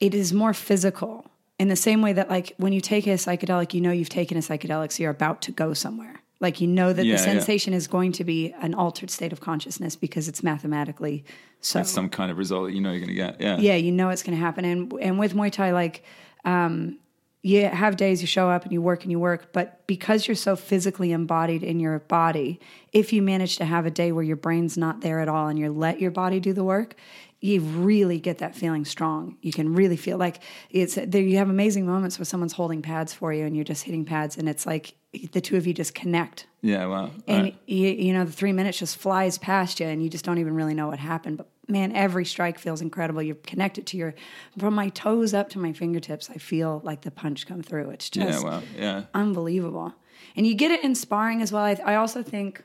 [0.00, 1.26] it is more physical
[1.58, 4.36] in the same way that like when you take a psychedelic, you know you've taken
[4.36, 6.21] a psychedelic, so you're about to go somewhere.
[6.42, 7.32] Like you know that Yeah, the yeah.
[7.32, 11.24] sensation is going to be an altered state of consciousness because it's mathematically
[11.60, 11.80] so.
[11.80, 13.40] It's some kind of result that you know you're going to get.
[13.40, 13.58] Yeah.
[13.58, 14.64] yeah, you know it's going to happen.
[14.64, 16.04] And and with Muay Thai, like
[16.44, 16.98] um,
[17.42, 20.34] you have days you show up and you work and you work, but because you're
[20.34, 22.60] so physically embodied in your body,
[22.92, 25.58] if you manage to have a day where your brain's not there at all and
[25.58, 26.94] you let your body do the work,
[27.40, 29.36] you really get that feeling strong.
[29.42, 31.22] You can really feel like it's there.
[31.22, 34.36] You have amazing moments where someone's holding pads for you and you're just hitting pads,
[34.38, 34.94] and it's like
[35.32, 36.46] the two of you just connect.
[36.62, 37.10] Yeah, wow.
[37.26, 37.58] And Right.
[37.66, 40.54] you, you know, the three minutes just flies past you, and you just don't even
[40.54, 41.36] really know what happened.
[41.36, 43.22] But man, every strike feels incredible.
[43.22, 44.14] You're connected to your,
[44.58, 46.30] from my toes up to my fingertips.
[46.30, 47.90] I feel like the punch come through.
[47.90, 48.62] It's yeah, just wow.
[48.76, 49.04] Yeah.
[49.12, 49.94] unbelievable.
[50.36, 51.64] And you get it in sparring as well.
[51.64, 52.62] I, I also think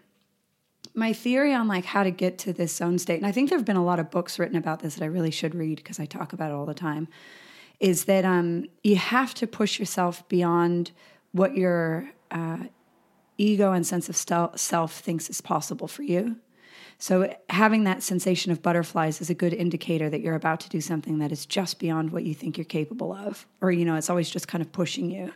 [0.93, 3.57] my theory on like how to get to this zone state, and I think there
[3.57, 5.99] have been a lot of books written about this that I really should read because
[5.99, 7.07] I talk about it all the time,
[7.79, 10.91] is that um, you have to push yourself beyond
[11.33, 12.65] what your uh,
[13.37, 16.37] ego and sense of stel- self thinks is possible for you.
[16.99, 20.81] So having that sensation of butterflies is a good indicator that you're about to do
[20.81, 23.45] something that is just beyond what you think you're capable of.
[23.61, 25.31] Or you know, it's always just kind of pushing you.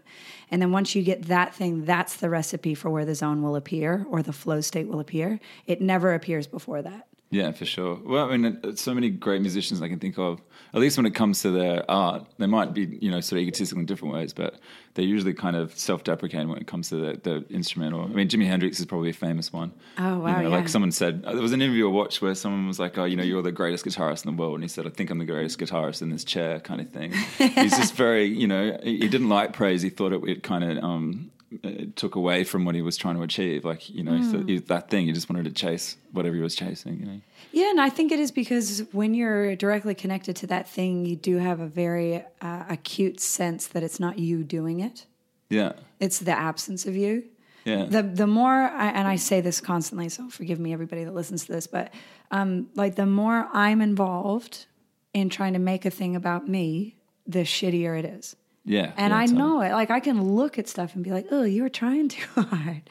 [0.50, 3.56] And then once you get that thing, that's the recipe for where the zone will
[3.56, 5.40] appear or the flow state will appear.
[5.68, 7.08] It never appears before that.
[7.32, 7.98] Yeah, for sure.
[8.04, 10.42] Well, I mean, so many great musicians I can think of.
[10.74, 13.44] At least when it comes to their art, they might be, you know, sort of
[13.44, 14.60] egotistical in different ways, but
[14.94, 18.04] they're usually kind of self-deprecating when it comes to the, the instrumental.
[18.04, 19.72] I mean, Jimi Hendrix is probably a famous one.
[19.98, 20.56] Oh, wow, You know, yeah.
[20.58, 23.06] Like someone said, uh, there was an interview I watched where someone was like, "Oh,
[23.06, 25.18] you know, you're the greatest guitarist in the world," and he said, "I think I'm
[25.18, 27.14] the greatest guitarist in this chair," kind of thing.
[27.38, 29.82] He's just very, you know, he he didn't like praise.
[29.82, 31.32] He thought it, it kind of um,
[31.64, 33.66] it took away from what he was trying to achieve.
[33.66, 34.32] Like, you know, Hmm.
[34.32, 37.00] so that thing, he just wanted to chase whatever he was chasing.
[37.00, 37.22] You know.
[37.52, 41.16] Yeah, and I think it is because when you're directly connected to that thing, you
[41.16, 45.06] do have a very uh, acute sense that it's not you doing it.
[45.50, 45.74] Yeah.
[46.00, 47.26] It's the absence of you.
[47.66, 47.86] Yeah.
[47.86, 51.46] The the more, I, and I say this constantly, so forgive me, everybody that listens
[51.46, 51.94] to this, but
[52.32, 54.66] um, like the more I'm involved
[55.14, 56.96] in trying to make a thing about me,
[57.28, 58.36] the shittier it is.
[58.66, 58.92] Yeah.
[58.98, 59.40] And yeah, I totally.
[59.40, 59.72] know it.
[59.72, 62.84] Like I can look at stuff and be like, "Oh, you were trying too hard."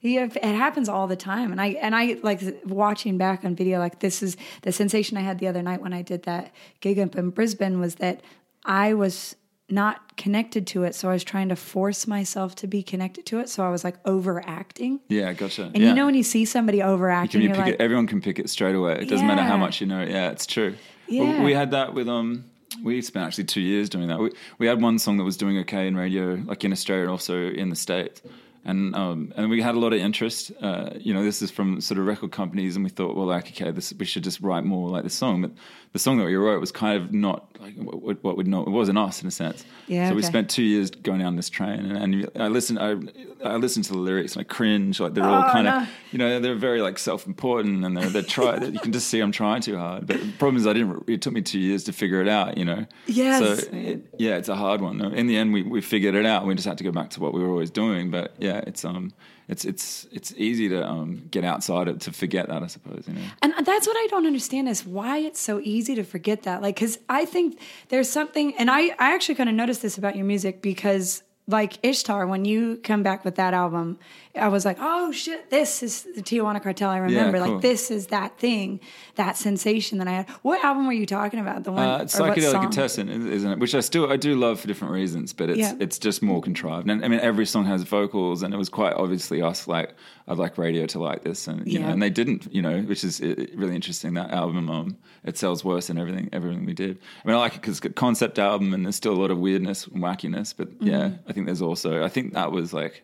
[0.00, 3.78] Yeah, it happens all the time, and I and I like watching back on video.
[3.78, 6.98] Like this is the sensation I had the other night when I did that gig
[6.98, 8.20] up in Brisbane was that
[8.64, 9.36] I was
[9.68, 13.40] not connected to it, so I was trying to force myself to be connected to
[13.40, 13.48] it.
[13.48, 15.00] So I was like overacting.
[15.08, 15.64] Yeah, gotcha.
[15.74, 15.88] And yeah.
[15.88, 18.06] you know when you see somebody Can overacting, you you are pick like, it, everyone
[18.06, 18.98] can pick it straight away.
[19.00, 20.02] It doesn't matter how much you know.
[20.02, 20.76] Yeah, it's true.
[21.08, 21.22] Yeah.
[21.22, 22.44] Well, we had that with um.
[22.82, 24.18] We spent actually two years doing that.
[24.18, 27.10] We we had one song that was doing okay in radio, like in Australia and
[27.10, 28.22] also in the states,
[28.66, 30.52] and um and we had a lot of interest.
[30.60, 33.46] Uh, you know, this is from sort of record companies, and we thought, well, like
[33.48, 35.40] okay, this we should just write more like this song.
[35.42, 35.52] But
[35.92, 38.70] the song that we wrote was kind of not like what, what would not it
[38.70, 39.64] wasn't us in a sense.
[39.86, 42.78] Yeah, So we spent two years going down this train, and, and I listened.
[42.78, 42.96] I
[43.44, 44.98] I listened to the lyrics and I cringe.
[45.00, 45.78] Like they're all Oh, kind no.
[45.82, 49.20] of you know they're very like self-important and they're they're try you can just see
[49.20, 51.84] I'm trying too hard but the problem is I didn't it took me two years
[51.84, 55.26] to figure it out you know Yes, so it, yeah it's a hard one in
[55.26, 57.34] the end we, we figured it out we just had to go back to what
[57.34, 59.12] we were always doing but yeah it's um
[59.48, 63.14] it's it's it's easy to um get outside it to forget that I suppose you
[63.14, 66.62] know And that's what I don't understand is why it's so easy to forget that.
[66.62, 70.16] Like, because I think there's something, and I, I actually kind of noticed this about
[70.16, 73.98] your music because like Ishtar, when you come back with that album,
[74.36, 76.90] I was like, oh shit, this is the Tijuana Cartel.
[76.90, 77.52] I remember, cool.
[77.54, 78.80] like this is that thing,
[79.16, 80.28] that sensation that I had.
[80.42, 81.64] What album were you talking about?
[81.64, 83.58] The one, Uh, psychedelic contestant, isn't it?
[83.58, 85.74] Which I still I do love for different reasons, but it's Yeah.
[85.80, 86.88] it's just more contrived.
[86.90, 89.66] And I mean, every song has vocals, and it was quite obviously us.
[89.68, 89.94] Like
[90.28, 92.48] I'd like radio to like this, and you know, and they didn't.
[92.52, 94.14] You know, which is really interesting.
[94.14, 96.98] That album, um, it sells worse than everything everything we did.
[97.24, 99.30] I mean, I like it because it's a concept album, and there's still a lot
[99.30, 100.54] of weirdness and wackiness.
[100.56, 101.28] But yeah, Mm-hmm.
[101.28, 103.02] I think there's also I think that was like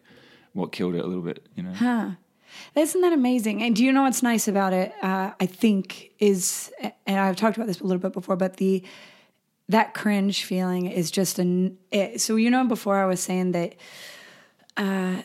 [0.53, 1.47] what killed it a little bit.
[1.55, 1.73] You know.
[1.73, 2.11] Huh.
[2.75, 3.63] Isn't that amazing?
[3.63, 4.93] And do you know what's nice about it?
[5.03, 6.71] Uh, I think is,
[7.07, 8.83] and I've talked about this a little bit before, but the
[9.69, 11.79] that cringe feeling is just an.
[11.91, 13.75] It, so you know, before I was saying that,
[14.77, 15.23] uh,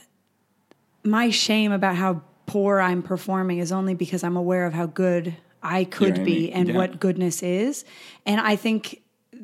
[1.04, 5.36] my shame about how poor I'm performing is only because I'm aware of how good
[5.62, 6.76] I could Yeah, I be mean, and yeah.
[6.76, 7.84] what goodness is,
[8.26, 9.02] and I think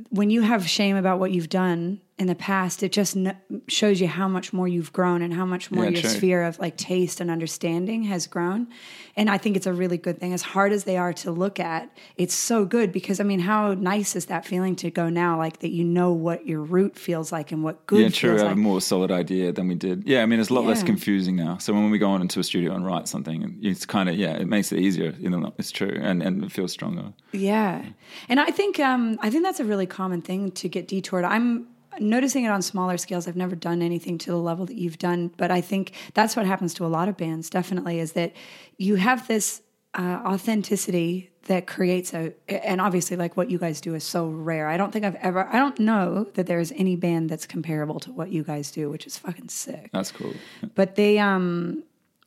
[0.10, 3.36] when you have shame about what you've done in the past, it just n-
[3.67, 6.10] shows you how much more you've grown and how much more Yeah, your true.
[6.12, 8.67] sphere of like taste and understanding has grown.
[9.15, 10.32] And I think it's a really good thing.
[10.32, 13.73] As hard as they are to look at, it's so good because I mean, how
[13.73, 17.32] nice is that feeling to go now, like that you know what your root feels
[17.32, 18.36] like and what good yeah, true.
[18.36, 18.56] I have like.
[18.58, 20.08] a more solid idea than we did.
[20.08, 21.58] Yeah, I mean, it's a lot less confusing now.
[21.58, 24.34] So when we go on into a studio and write something, it's kind of yeah,
[24.34, 25.15] it makes it easier.
[25.19, 27.13] You know, it's true, and and it feels stronger.
[27.32, 27.84] Yeah,
[28.30, 31.26] and I think um, I think that's a really common thing to get detoured.
[31.26, 31.67] I'm
[31.99, 33.27] noticing it on smaller scales.
[33.27, 36.45] I've never done anything to the level that you've done, but I think that's what
[36.45, 37.49] happens to a lot of bands.
[37.49, 38.34] Definitely, is that
[38.77, 39.62] you have this
[39.93, 44.67] uh, authenticity that creates a, and obviously, like what you guys do is so rare.
[44.67, 48.12] I don't think I've ever, I don't know that there's any band that's comparable to
[48.12, 50.34] what you guys do, which is fucking sick That's cool.
[50.75, 51.84] but they um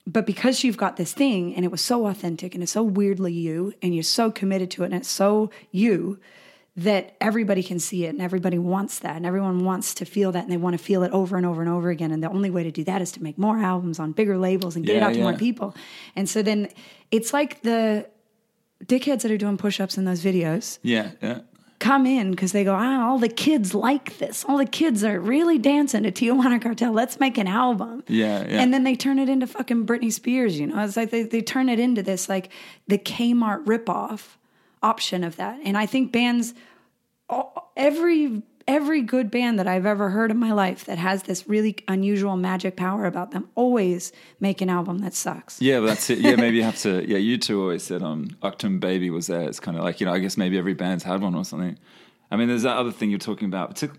[0.06, 3.32] but because you've got this thing and it was so authentic and it's so weirdly
[3.32, 6.20] you and you're so committed to it and it's so you
[6.78, 10.42] that everybody can see it and everybody wants that and everyone wants to feel that
[10.44, 12.50] and they want to feel it over and over and over again and the only
[12.50, 15.02] way to do that is to make more albums on bigger labels and get it
[15.02, 15.74] out to more people
[16.16, 16.68] and so then
[17.10, 18.06] it's like the
[18.84, 21.40] dickheads that are doing push-ups in those videos Yeah, yeah.
[21.78, 24.44] come in because they go, ah, all the kids like this.
[24.46, 26.92] All the kids are really dancing to Tijuana Cartel.
[26.92, 28.02] Let's make an album.
[28.08, 28.60] Yeah, yeah.
[28.62, 30.82] And then they turn it into fucking Britney Spears, you know?
[30.84, 32.50] It's like they, they turn it into this, like
[32.88, 34.36] the Kmart ripoff
[34.86, 35.58] option of that.
[35.64, 36.54] And I think bands,
[37.76, 41.76] every every good band that I've ever heard in my life that has this really
[41.86, 45.62] unusual magic power about them always make an album that sucks.
[45.62, 46.18] Yeah, that's it.
[46.18, 47.04] Yeah, maybe you have to.
[47.06, 49.42] Yeah, U2 always said um, Achtung Baby was there.
[49.42, 50.12] It's kind of like you know.
[50.12, 51.78] I guess maybe every band's had one or something.
[52.30, 53.76] I mean, there's that other thing you're talking about.
[53.76, 53.96] Partic-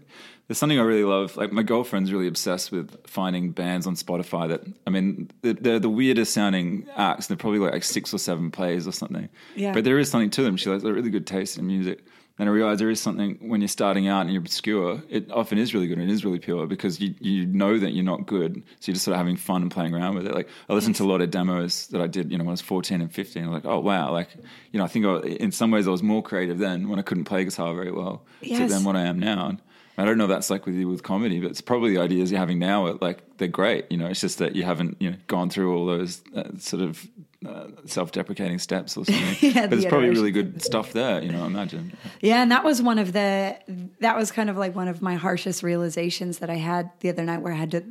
[0.47, 1.35] There's something I really love.
[1.35, 5.79] Like my girlfriend's really obsessed with finding bands on Spotify that I mean, they're, they're
[5.79, 7.27] the weirdest sounding acts.
[7.27, 9.27] They're probably like six or seven plays or something.
[9.55, 9.73] Yeah.
[9.73, 10.55] But there is something to them.
[10.55, 12.03] She has a really good taste in music.
[12.39, 15.57] And I realize there is something when you're starting out and you're obscure, it often
[15.57, 18.27] is really good and it is really pure because you, you know that you're not
[18.27, 18.57] good.
[18.79, 20.35] So you're just sort of having fun and playing around with it.
[20.35, 22.51] Like I listened to a lot of demos that I did, you know, when I
[22.51, 23.43] was 14 and 15.
[23.43, 24.11] I was like, oh, wow.
[24.11, 24.29] Like,
[24.71, 27.01] you know, I think I, in some ways I was more creative then when I
[27.01, 28.71] couldn't play guitar very well Yes.
[28.71, 29.47] than what I am now.
[29.47, 29.61] And
[29.99, 32.31] I don't know if that's like with you with comedy, but it's probably the ideas
[32.31, 33.91] you're having now are like, they're great.
[33.91, 36.83] You know, it's just that you haven't, you know, gone through all those uh, sort
[36.83, 37.07] of
[37.45, 39.37] uh, self-deprecating steps or something.
[39.41, 41.97] Yeah, but the there's probably really good stuff there, you know, I imagine.
[42.21, 43.57] Yeah, and that was one of the
[43.99, 47.23] that was kind of like one of my harshest realizations that I had the other
[47.23, 47.83] night where I had to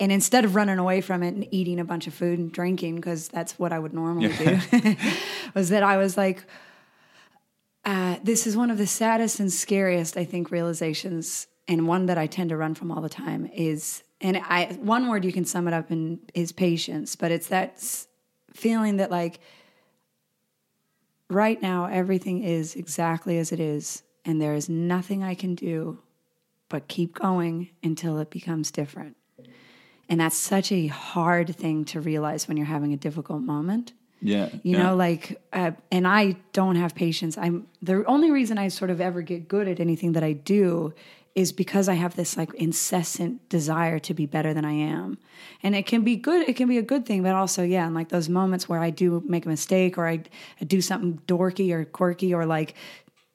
[0.00, 2.96] and instead of running away from it and eating a bunch of food and drinking
[2.96, 4.96] because that's what I would normally do
[5.54, 6.44] was that I was like
[7.84, 12.18] uh, this is one of the saddest and scariest I think realizations and one that
[12.18, 15.44] I tend to run from all the time is and I one word you can
[15.44, 17.82] sum it up in is patience but it's that
[18.52, 19.40] feeling that like
[21.30, 25.98] right now everything is exactly as it is and there is nothing I can do
[26.68, 29.16] but keep going until it becomes different.
[30.08, 33.92] And that's such a hard thing to realize when you're having a difficult moment.
[34.24, 34.48] Yeah.
[34.62, 34.82] You yeah.
[34.82, 37.36] know, like, uh, and I don't have patience.
[37.38, 40.92] I'm the only reason I sort of ever get good at anything that I do
[41.34, 45.18] is because I have this like incessant desire to be better than I am.
[45.62, 47.94] And it can be good, it can be a good thing, but also, yeah, and
[47.94, 50.22] like those moments where I do make a mistake or I,
[50.60, 52.74] I do something dorky or quirky or like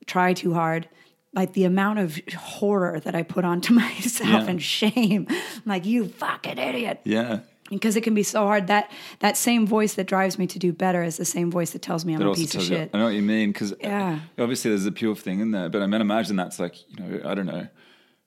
[0.05, 0.87] try too hard.
[1.33, 4.47] Like the amount of horror that I put onto myself Yeah.
[4.47, 7.39] and shame, I'm like you fucking idiot Yeah.
[7.69, 10.73] Because it can be so hard that that same voice that drives me to do
[10.73, 12.75] better is the same voice that tells me I'm That a piece of tells you,
[12.77, 12.89] shit.
[12.93, 14.19] I know what you mean because Yeah.
[14.37, 17.29] obviously there's a pure thing in there, but I mean, imagine that's like you know,
[17.29, 17.67] I don't know.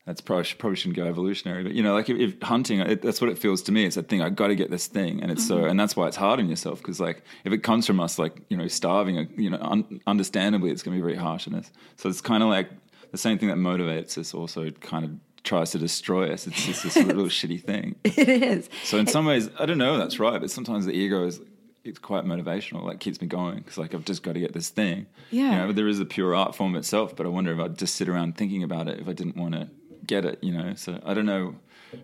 [0.06, 3.20] That's probably probably shouldn't go evolutionary, but you know, like if, if hunting, it, that's
[3.20, 3.84] what it feels to me.
[3.84, 4.20] It's a thing.
[4.20, 5.62] I got to get this thing, and it's Mm-hmm.
[5.62, 8.18] so, and that's why it's hard on yourself because like if it comes from us,
[8.18, 11.54] like you know, starving, you know, un, understandably, it's going to be very harsh on
[11.54, 11.70] us.
[11.98, 12.68] So it's kind of like
[13.12, 15.10] the same thing that motivates us also kind of
[15.44, 16.46] tries to destroy us.
[16.46, 17.96] It's just this little shitty thing.
[18.04, 18.68] It is.
[18.84, 19.98] So in some ways, I don't know.
[19.98, 21.40] That's right, but sometimes the ego is
[21.84, 22.82] it's quite motivational.
[22.82, 25.06] Like keeps me going because like I've just got to get this thing.
[25.30, 25.42] Yeah.
[25.42, 27.16] You know, but there is a pure art form itself.
[27.16, 29.54] But I wonder if I'd just sit around thinking about it if I didn't want
[29.54, 29.68] to
[30.06, 30.38] get it.
[30.42, 30.74] You know.
[30.74, 31.56] So I don't know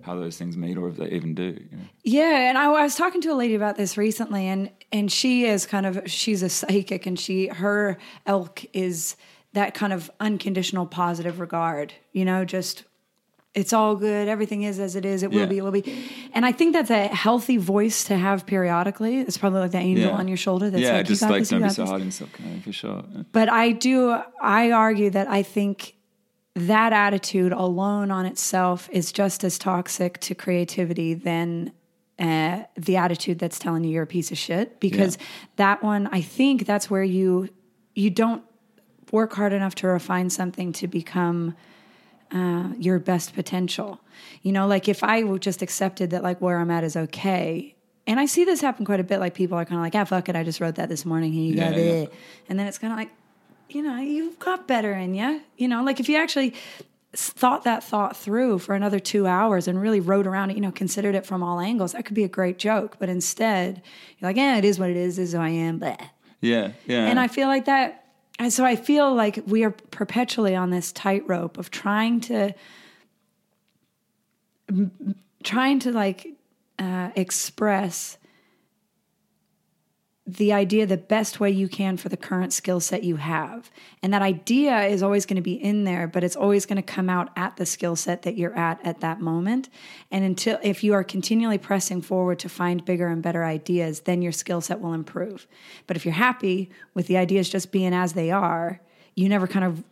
[0.03, 1.44] how those things meet or if they even do.
[1.70, 1.85] You know?
[2.03, 5.44] Yeah, and I, I was talking to a lady about this recently, and and she
[5.44, 9.16] is kind of she's a psychic, and she her elk is
[9.53, 11.94] that kind of unconditional positive regard.
[12.12, 12.85] You know, just
[13.61, 14.29] it's all good.
[14.29, 15.23] Everything is as it is.
[15.23, 15.47] It will Yeah.
[15.47, 15.59] be.
[15.59, 15.85] It will be.
[16.35, 19.18] And I think that's a healthy voice to have periodically.
[19.21, 20.16] It's probably like the angel Yeah.
[20.21, 20.71] on your shoulder.
[20.71, 22.62] That's yeah, like, you just like this, don't be so hard on yourself, kind of,
[22.64, 23.03] for sure.
[23.33, 25.94] But I do, I argue that I think
[26.55, 31.73] that attitude alone on itself is just as toxic to creativity than
[32.18, 34.81] uh, the attitude that's telling you you're a piece of shit.
[34.81, 35.27] Because Yeah.
[35.57, 37.49] that one, I think that's where you
[37.94, 38.42] you don't
[39.12, 41.55] work hard enough to refine something to become
[42.33, 44.01] uh, your best potential.
[44.43, 47.75] You know, like if I just accepted that like where I'm at is okay.
[48.07, 49.21] And I see this happen quite a bit.
[49.21, 50.37] Like people are kind of like, ah, fuck it.
[50.37, 51.33] I just wrote that this morning.
[51.33, 51.77] Here you Yeah, go.
[51.77, 51.85] yeah.
[52.07, 52.11] bleh."
[52.49, 53.11] And then it's kind of like,
[53.69, 55.43] you know, you've got better in you.
[55.59, 56.55] You know, like if you actually
[57.14, 60.71] thought that thought through for another two hours and really wrote around it, you know,
[60.73, 62.97] considered it from all angles, that could be a great joke.
[62.99, 63.83] But instead,
[64.19, 65.17] you're like, yeah, it is what it is.
[65.17, 65.81] This is who I am.
[65.81, 65.99] Bleh.
[66.41, 67.07] Yeah, yeah.
[67.07, 68.05] And I feel like that.
[68.38, 72.55] And so I feel like we are perpetually on this tightrope of trying to,
[75.42, 76.29] trying to like
[76.79, 78.16] uh, express
[80.29, 83.71] the idea the best way you can for the current skill set you have.
[84.03, 86.83] And that idea is always going to be in there, but it's always going to
[86.83, 89.71] come out at the skill set that you're at at that moment.
[90.11, 94.21] And until if you are continually pressing forward to find bigger and better ideas, then
[94.21, 95.47] your skill set will improve.
[95.87, 98.83] But if you're happy with the ideas just being as they are,
[99.14, 99.83] you never kind of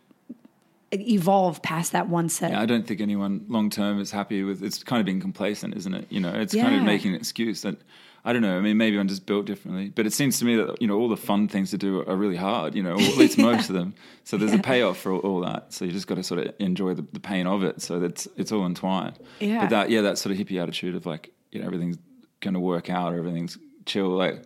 [0.93, 2.51] evolve past that one set.
[2.51, 4.61] Yeah, I don't think anyone long term is happy with.
[4.61, 6.05] It's kind of being complacent, isn't it?
[6.11, 7.77] You know, it's kind of making an excuse that
[8.25, 8.57] I don't know.
[8.57, 10.97] I mean, maybe I'm just built differently, but it seems to me that you know
[10.97, 12.75] all the fun things to do are really hard.
[12.75, 13.93] You know, or at least most of them.
[14.23, 15.73] So there's a payoff for all, all that.
[15.73, 17.81] So you just got to sort of enjoy the, the pain of it.
[17.81, 19.17] So that's it's all entwined.
[19.39, 19.61] Yeah.
[19.61, 21.97] But that yeah, that sort of hippie attitude of like you know everything's
[22.41, 24.09] going to work out, or everything's chill.
[24.09, 24.43] Like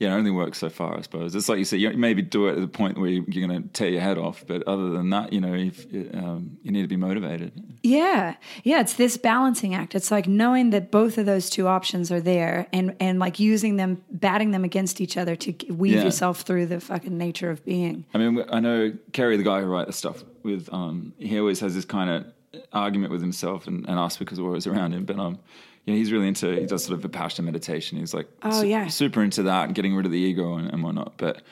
[0.00, 1.34] yeah, it only works so far, I suppose.
[1.34, 3.62] It's like you said, you maybe do it at the point where you- you're going
[3.62, 6.82] to tear your head off, but other than that, you know, if, um, you need
[6.82, 7.52] to be motivated.
[7.82, 8.34] Yeah.
[8.64, 9.94] Yeah, it's this balancing act.
[9.94, 13.76] It's like knowing that both of those two options are there and and like using
[13.76, 16.04] them batting them against each other to weave Yeah.
[16.04, 18.04] yourself through the fucking nature of being.
[18.14, 21.60] I mean, I know Kerry, the guy who writes the stuff with, um, he always
[21.60, 22.24] has this kind of
[22.72, 25.04] argument with himself and, and us because we're always around him.
[25.04, 25.38] But um,
[25.84, 27.98] you know, he's really into he does sort of a Vipassana meditation.
[27.98, 28.86] He's like, Oh, yeah.
[28.88, 31.14] super into that and getting rid of the ego and, and whatnot.
[31.16, 31.42] But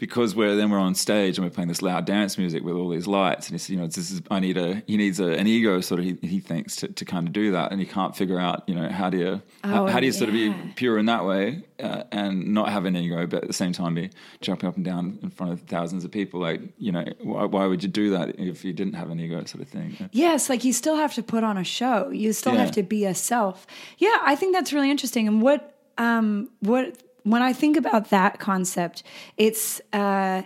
[0.00, 2.88] because we're then we're on stage and we're playing this loud dance music with all
[2.88, 5.46] these lights, and he's you know this is I need a he needs a, an
[5.46, 8.16] ego sort of he, he thinks to, to kind of do that, and he can't
[8.16, 10.54] figure out you know how do you how, Oh, how do you sort of be
[10.74, 13.94] pure in that way uh, and not have an ego, but at the same time
[13.94, 14.08] be
[14.40, 16.40] jumping up and down in front of thousands of people.
[16.40, 19.44] Like, you know, why, why would you do that if you didn't have an ego,
[19.44, 19.96] sort of thing?
[20.12, 22.08] Yes, like you still have to put on a show.
[22.10, 22.60] You still Yeah.
[22.60, 23.66] have to be a self.
[23.98, 25.28] Yeah, I think that's really interesting.
[25.28, 29.02] And what um what when I think about that concept,
[29.36, 30.42] it's uh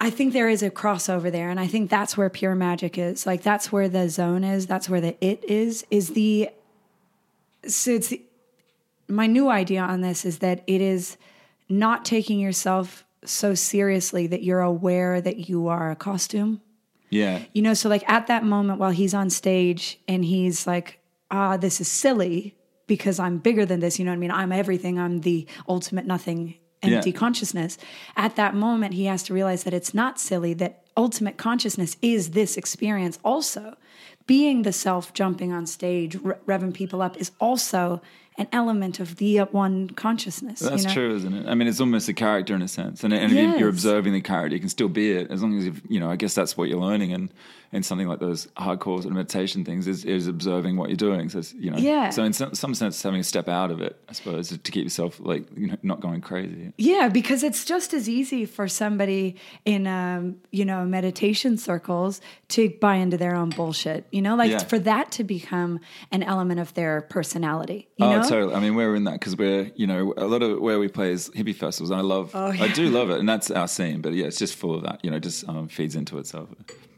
[0.00, 3.24] I think there is a crossover there, and I think that's where pure magic is.
[3.24, 4.66] Like that's where the zone is.
[4.66, 5.86] That's where the it is.
[5.90, 6.50] Is the
[7.68, 8.20] so it's the,
[9.08, 11.16] my new idea on this is that it is
[11.68, 16.60] not taking yourself so seriously that you're aware that you are a costume.
[17.10, 17.42] Yeah.
[17.52, 20.98] You know, so like at that moment while he's on stage and he's like,
[21.30, 22.56] ah, this is silly
[22.96, 23.98] because I'm bigger than this.
[23.98, 24.30] You know what I mean?
[24.30, 24.98] I'm everything.
[24.98, 27.16] I'm the ultimate nothing, empty Yeah.
[27.16, 27.78] consciousness.
[28.16, 32.32] At that moment, he has to realize that it's not silly, that ultimate consciousness is
[32.32, 33.76] this experience also.
[34.26, 38.02] Being the self jumping on stage, re- revving people up is also
[38.42, 40.60] an element of the one consciousness.
[40.60, 40.94] That's you know?
[40.94, 41.46] true, isn't it?
[41.48, 44.12] I mean, it's almost a character in a sense, and, and if you- you're observing
[44.12, 46.10] the character, you can still be it as long as you've, you know.
[46.10, 47.32] I guess that's what you're learning, and
[47.74, 51.30] and something like those hardcore sort of meditation things is, is observing what you're doing.
[51.30, 52.10] So it's, you know, Yeah.
[52.10, 54.84] So in some, some sense, having a step out of it, I suppose, to keep
[54.84, 56.72] yourself like you know not going crazy.
[56.76, 62.68] Yeah, because it's just as easy for somebody in um, you know meditation circles to
[62.80, 64.06] buy into their own bullshit.
[64.10, 64.58] You know, like Yeah.
[64.58, 67.88] for that to become an element of their personality.
[67.96, 68.54] You oh, know, totally.
[68.54, 71.12] I mean, we're in that because we're, you know, a lot of where we play
[71.12, 71.90] is hippie festivals.
[71.90, 74.00] And I love, Oh, I do love it, and that's our scene.
[74.00, 75.04] But yeah, it's just full of that.
[75.04, 76.48] You know, just um, feeds into itself.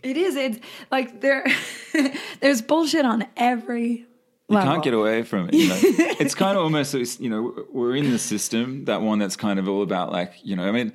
[0.03, 0.37] it is.
[0.37, 0.59] It's
[0.91, 1.45] like there,
[2.41, 4.07] there's bullshit on every
[4.51, 5.55] You can't get away from it.
[5.55, 5.79] You know?
[5.83, 9.69] it's kind of almost, you know, we're in the system, that one that's kind of
[9.69, 10.93] all about like, you know, I mean,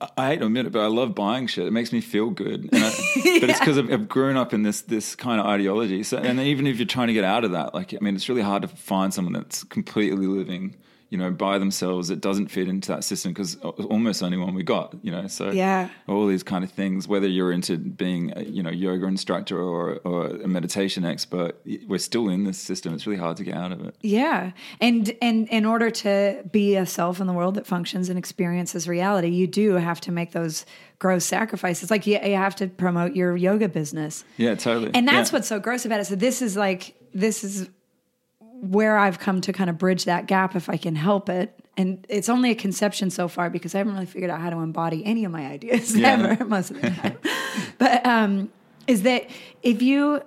[0.00, 1.66] I, I hate to admit it, but I love buying shit.
[1.66, 2.70] It makes me feel good.
[2.72, 2.90] And I,
[3.40, 6.02] But it's because I've, I've grown up in this this kind of ideology.
[6.04, 8.30] So, and even if you're trying to get out of that, like, I mean, it's
[8.30, 10.76] really hard to find someone that's completely living,
[11.08, 14.64] you know, by themselves It doesn't fit into that system because almost only one we
[14.64, 15.26] got, you know.
[15.28, 15.88] So Yeah.
[16.08, 19.96] all these kind of things, whether you're into being, a, you know, yoga instructor or
[20.04, 21.52] or a meditation expert,
[21.86, 22.92] we're still in this system.
[22.94, 23.94] It's really hard to get out of it.
[24.02, 24.50] Yeah.
[24.80, 28.88] And and in order to be a self in the world that functions and experiences
[28.88, 30.66] reality, you do have to make those
[30.98, 31.90] gross sacrifices.
[31.90, 34.24] Like you, you have to promote your yoga business.
[34.38, 34.90] Yeah, totally.
[34.94, 35.36] And that's Yeah.
[35.36, 36.06] what's so gross about it.
[36.06, 37.68] So this is like this is
[38.60, 41.58] where I've come to kind of bridge that gap if I can help it.
[41.76, 44.56] And it's only a conception so far because I haven't really figured out how to
[44.58, 46.12] embody any of my ideas Yeah.
[46.32, 47.18] ever most of the time.
[47.78, 48.50] but um,
[48.86, 49.28] is that
[49.62, 50.22] if you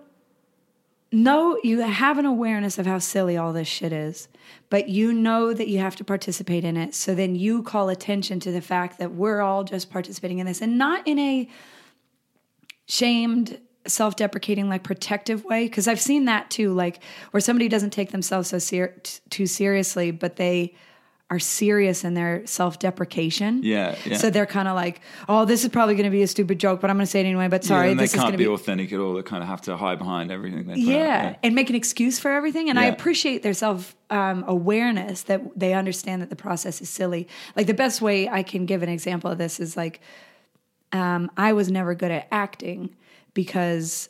[1.11, 4.27] know you have an awareness of how silly all this shit is,
[4.69, 6.93] but you know that you have to participate in it.
[6.93, 10.61] So then you call attention to the fact that we're all just participating in this
[10.61, 11.49] and not in a
[12.87, 13.59] shamed
[13.89, 18.49] self-deprecating like protective way because i've seen that too like where somebody doesn't take themselves
[18.49, 20.73] so ser- t- too seriously but they
[21.31, 24.17] are serious in their self-deprecation Yeah, yeah.
[24.17, 26.81] so they're kind of like oh this is probably going to be a stupid joke
[26.81, 28.25] but i'm going to say it anyway but sorry yeah, and they this is going
[28.25, 29.13] can't to be, be authentic at all.
[29.13, 30.71] They kind of have to hide behind everything.
[30.71, 30.77] Out.
[30.77, 32.69] yeah, and make an excuse for everything.
[32.69, 37.27] And I appreciate their self um, awareness that they understand that the process is silly.
[37.55, 40.01] Like the best way I can give an example of this is like
[40.91, 42.95] um, I was never good at acting
[43.33, 44.09] because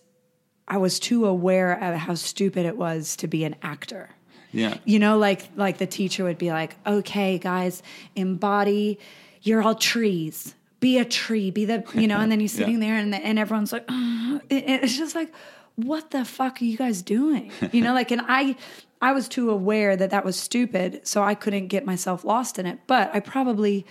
[0.67, 4.09] I was too aware of how stupid it was to be an actor.
[4.51, 4.77] yeah.
[4.85, 7.81] You know, like like the teacher would be like, "Okay, guys,
[8.15, 8.99] embody.
[9.41, 10.55] You're all trees.
[10.79, 11.49] Be a tree.
[11.51, 14.63] Be the you know." And then you're sitting there, and and everyone's like, "Ugh." It-
[14.83, 15.31] "It's just like,
[15.75, 18.55] what the fuck are you guys doing?" You know, like, and I
[19.01, 22.65] I was too aware that that was stupid, so I couldn't get myself lost in
[22.65, 22.79] it.
[22.87, 23.85] But I probably,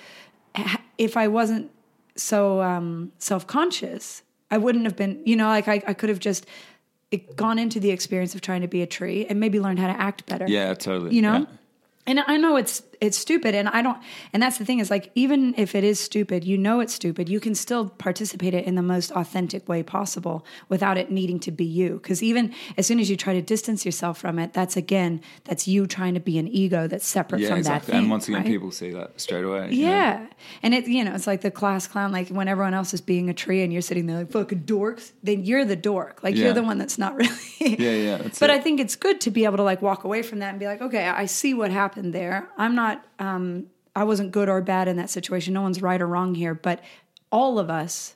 [0.99, 1.70] if I wasn't
[2.16, 5.20] so um, self conscious, I wouldn't have been.
[5.24, 6.46] You know, like I, I could have just.
[7.11, 9.86] It, gone into the experience of trying to be a tree and maybe learned how
[9.86, 11.14] to act better Yeah, totally.
[11.16, 11.44] you know Yeah.
[12.07, 13.99] and i know it's it's stupid and i don't
[14.32, 17.28] and that's the thing is like even if it is stupid you know it's stupid
[17.28, 21.51] you can still participate it in the most authentic way possible without it needing to
[21.51, 24.76] be you because even as soon as you try to distance yourself from it that's
[24.76, 27.86] again that's you trying to be an ego that's separate Yeah, from exactly.
[27.86, 28.46] that thing and once again, right?
[28.46, 29.70] people see that straight away.
[29.72, 29.90] you know?
[29.92, 30.26] yeah.
[30.62, 33.28] And it, you know, it's like the class clown, like when everyone else is being
[33.28, 36.22] a tree and you're sitting there like fucking dorks, then you're the dork.
[36.22, 36.46] Like Yeah.
[36.46, 37.36] you're the one that's not really.
[37.61, 38.51] Yeah, yeah, but it.
[38.51, 40.66] I think it's good to be able to like walk away from that and be
[40.66, 42.49] like, okay, I see what happened there.
[42.57, 42.88] I'm not,
[43.18, 43.66] um,
[43.97, 45.55] I wasn't good or bad in that situation.
[45.55, 46.55] No one's right or wrong here.
[46.55, 46.80] But
[47.32, 48.14] all of us,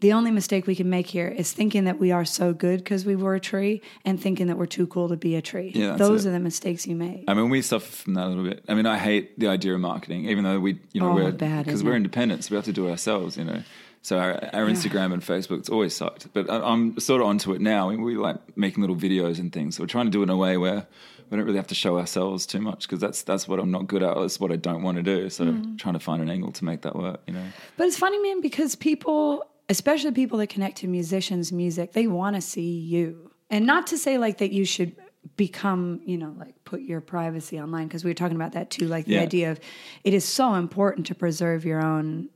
[0.00, 3.06] the only mistake we can make here is thinking that we are so good because
[3.06, 5.70] we were a tree and thinking that we're too cool to be a tree.
[5.74, 6.30] Yeah, Those it.
[6.30, 7.22] are the mistakes you make.
[7.28, 8.64] I mean, we suffer from that a little bit.
[8.68, 11.30] I mean, I hate the idea of marketing, even though we, you know, Oh, we're
[11.30, 13.62] bad, because we're independent, so we have to do it ourselves, you know.
[14.04, 16.26] So our, our Instagram and Facebook, it's always sucked.
[16.32, 17.88] But I, I'm sort of onto it now.
[17.90, 19.76] We, we like making little videos and things.
[19.76, 20.88] So we're trying to do it in a way where
[21.32, 23.86] we don't really have to show ourselves too much because that's that's what I'm not
[23.86, 24.14] good at.
[24.16, 25.30] That's what I don't want to do.
[25.30, 25.78] So Mm.
[25.78, 27.46] trying to find an angle to make that work, you know.
[27.78, 32.36] But it's funny, man, because people, especially people that connect to musicians' music, they want
[32.36, 33.30] to see you.
[33.48, 34.94] And not to say like that you should
[35.36, 38.86] become, you know, like put your privacy online, because we were talking about that too.
[38.88, 39.20] Like the Yeah.
[39.22, 39.60] idea of
[40.04, 42.28] it is so important to preserve your own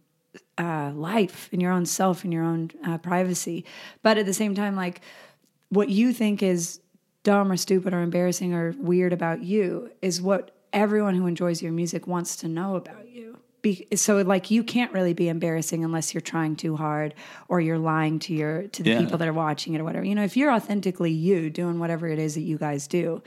[0.59, 3.65] uh, life and your own self and your own uh, privacy.
[4.03, 5.01] But at the same time, like
[5.69, 6.81] what you think is
[7.27, 11.73] dumb or stupid or embarrassing or weird about you is what everyone who enjoys your
[11.73, 13.37] music wants to know about you.
[13.63, 17.15] Be, so like you can't really be embarrassing unless you're trying too hard
[17.49, 19.01] or you're lying to your to the Yeah.
[19.01, 20.05] people that are watching it or whatever.
[20.07, 23.23] You know, if you're authentically you doing whatever it is that you guys do,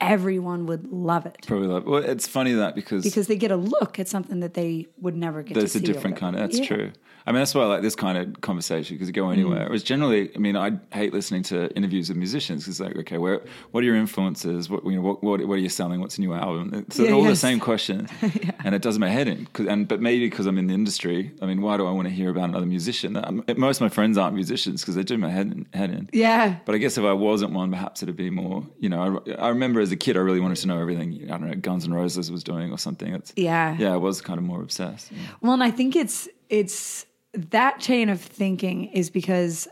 [0.00, 3.56] everyone would love it Probably like, well, it's funny that because because they get a
[3.56, 6.58] look at something that they would never get there's to a different kind of that's
[6.58, 6.64] Yeah.
[6.64, 6.92] true
[7.26, 9.32] i mean that's why i like this kind of conversation because you go Mm.
[9.32, 12.96] anywhere it was generally i mean i hate listening to interviews with musicians because like
[12.96, 16.00] okay where what are your influences what you know what, what, what are you selling
[16.00, 17.40] what's a new album it's Yeah, all the yes.
[17.40, 18.10] same questions
[18.64, 21.46] and it does my head in and but maybe because i'm in the industry i
[21.46, 24.18] mean why do i want to hear about another musician Um, most of my friends
[24.18, 26.56] aren't musicians because they do my head in, head in Yeah.
[26.66, 28.66] but I guess if I wasn't one, perhaps it'd be more.
[28.80, 31.08] You know, I, I remember as a kid, I really wanted to know everything.
[31.32, 33.14] I don't know, Guns N' Roses was doing or something.
[33.14, 33.76] It's, Yeah.
[33.78, 35.12] yeah, I was kind of more obsessed.
[35.12, 35.18] Yeah.
[35.40, 39.68] Well, and I think it's it's that chain of thinking is because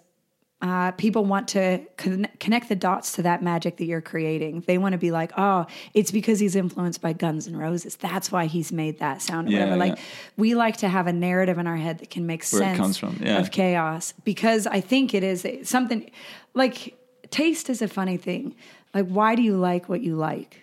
[0.63, 4.63] uh, people want to con- connect the dots to that magic that you're creating.
[4.67, 7.97] They want to be like, oh, it's because he's influenced by Guns N' Roses.
[7.97, 9.49] That's why he's made that sound.
[9.49, 9.77] Or Yeah, whatever.
[9.79, 10.03] Like yeah.
[10.37, 12.99] we like to have a narrative in our head that can make Where sense comes
[12.99, 13.39] from, yeah.
[13.39, 16.11] of chaos because I think it is something
[16.53, 16.95] like
[17.31, 18.55] taste is a funny thing.
[18.93, 20.59] Like, why do you like what you like?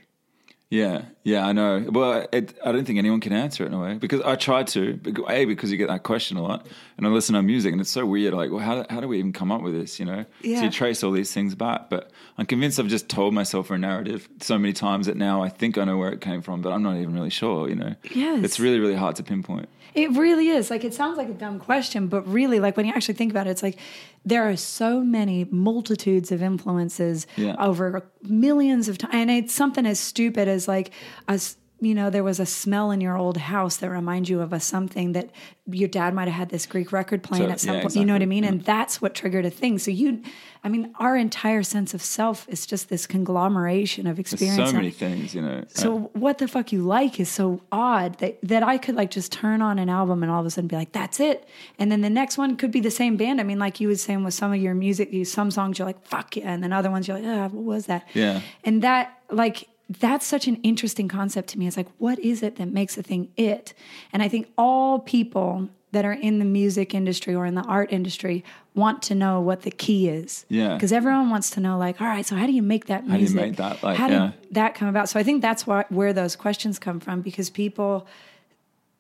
[0.69, 1.85] Yeah, yeah, I know.
[1.89, 4.63] Well, it, I don't think anyone can answer it in a way because I try
[4.63, 4.99] to.
[5.29, 7.89] A, because you get that question a lot, and I listen to music, and it's
[7.89, 8.33] so weird.
[8.33, 9.97] Like, well, how, how do we even come up with this?
[9.97, 10.57] You know, Yeah.
[10.59, 11.89] so you trace all these things back.
[11.89, 15.47] But I'm convinced I've just told myself a narrative so many times that now I
[15.47, 17.69] think I know where it came from, but I'm not even really sure.
[17.69, 18.43] You know, Yes.
[18.43, 19.69] it's really really hard to pinpoint.
[19.93, 20.69] It really is.
[20.69, 23.47] Like, it sounds like a dumb question, but really, like, when you actually think about
[23.47, 23.77] it, it's like
[24.25, 27.55] there are so many multitudes of influences Yeah.
[27.59, 29.13] over millions of times.
[29.13, 30.91] And it's something as stupid as, like,
[31.27, 31.57] us.
[31.79, 34.59] You know, there was a smell in your old house that reminds you of a
[34.59, 35.29] something that
[35.69, 37.95] your dad might have had this Greek record playing So- at some yeah, point.
[37.95, 38.41] You know what I exactly.
[38.41, 38.43] mean?
[38.45, 39.77] And that's what triggered a thing.
[39.77, 40.23] So you,
[40.63, 44.71] I mean, our entire sense of self is just this conglomeration of There's experience.
[44.71, 45.65] so many things, you know.
[45.67, 49.31] So what the fuck you like is so odd that that I could like just
[49.31, 51.47] turn on an album and all of a sudden be like, that's it.
[51.77, 53.39] And then the next one could be the same band.
[53.39, 55.85] I mean, like you was saying with some of your music, you some songs you're
[55.85, 56.51] like, fuck yeah.
[56.51, 58.07] And then other ones you're like, ah, what was that?
[58.15, 58.41] Yeah.
[58.63, 61.67] And that like that's such an interesting concept to me.
[61.67, 63.73] It's like, what is it that makes a thing it?
[64.11, 67.91] And I think all people that are in the music industry or in the art
[67.93, 68.43] industry
[68.75, 70.45] want to know what the key is.
[70.49, 70.73] Yeah.
[70.73, 73.37] Because everyone wants to know, like, all right, so how do you make that music?
[73.37, 74.31] How do you make that, like, how yeah.
[74.41, 75.07] did that come about?
[75.07, 78.05] So I think that's why, where those questions come from because people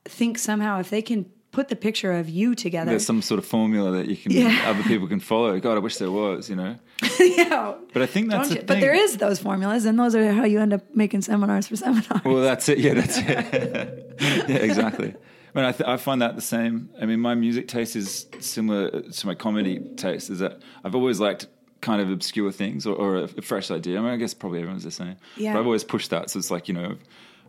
[0.05, 2.91] think somehow if they can put the picture of you together.
[2.91, 4.63] There's some sort of formula that you can Yeah.
[4.67, 5.59] other people can follow.
[5.59, 6.77] God, I wish there was, you know.
[7.19, 7.75] yeah.
[7.93, 8.55] But I think that's the?
[8.55, 11.75] But there is those formulas, and those are how you end up making seminars for
[11.85, 12.23] seminars.
[12.25, 12.79] Well, that's it.
[12.79, 14.15] Yeah, that's it.
[14.49, 15.13] yeah, exactly.
[15.55, 16.89] I mean, I, th- I find that the same.
[17.01, 20.29] I mean, my music taste is similar to my comedy taste.
[20.29, 21.47] Is that I've always liked
[21.81, 23.99] kind of obscure things or, or a, a fresh idea.
[23.99, 25.17] I mean, I guess probably everyone's the same.
[25.35, 25.53] Yeah.
[25.53, 26.29] But I've always pushed that.
[26.29, 26.97] So it's like you know.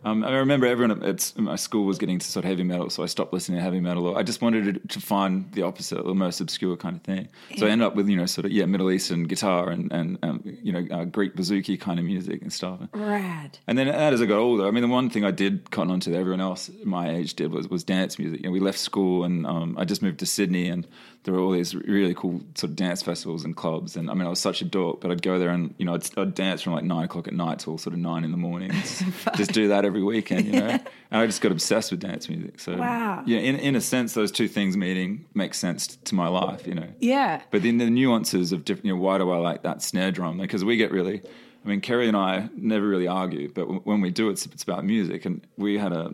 [0.03, 3.03] Um, I remember everyone at my school was getting to sort of heavy metal, so
[3.03, 4.17] I stopped listening to heavy metal.
[4.17, 7.29] I just wanted to, find the opposite, the most obscure kind of thing.
[7.57, 10.19] So I ended up with you know sort of yeah Middle Eastern guitar and and
[10.23, 12.79] um, you know uh, Greek bouzouki kind of music and stuff.
[12.93, 13.57] Rad.
[13.67, 15.99] And then as I got older, I mean, the one thing I did cotton on
[16.01, 18.41] to that everyone else my age did was, was dance music.
[18.41, 20.87] You know, we left school and um, I just moved to Sydney and
[21.23, 23.95] there were all these really cool sort of dance festivals and clubs.
[23.95, 25.93] And I mean, I was such a dork, but I'd go there and, you know,
[25.93, 28.37] I'd, I'd dance from like nine o'clock at night till sort of nine in the
[28.37, 28.71] morning.
[29.35, 30.79] Just do that every weekend, you know?
[31.11, 32.59] And I just got obsessed with dance music.
[32.59, 33.23] So, Wow.
[33.25, 36.75] yeah, in, in a sense, those two things meeting makes sense to my life, you
[36.75, 36.87] know?
[36.99, 37.41] Yeah.
[37.49, 40.37] But then the nuances of different, you know, why do I like that snare drum?
[40.37, 41.21] Because we get really,
[41.65, 44.61] I mean, Kerry and I never really argue, but w- when we do, it's it's
[44.63, 45.25] about music.
[45.25, 46.11] And we had a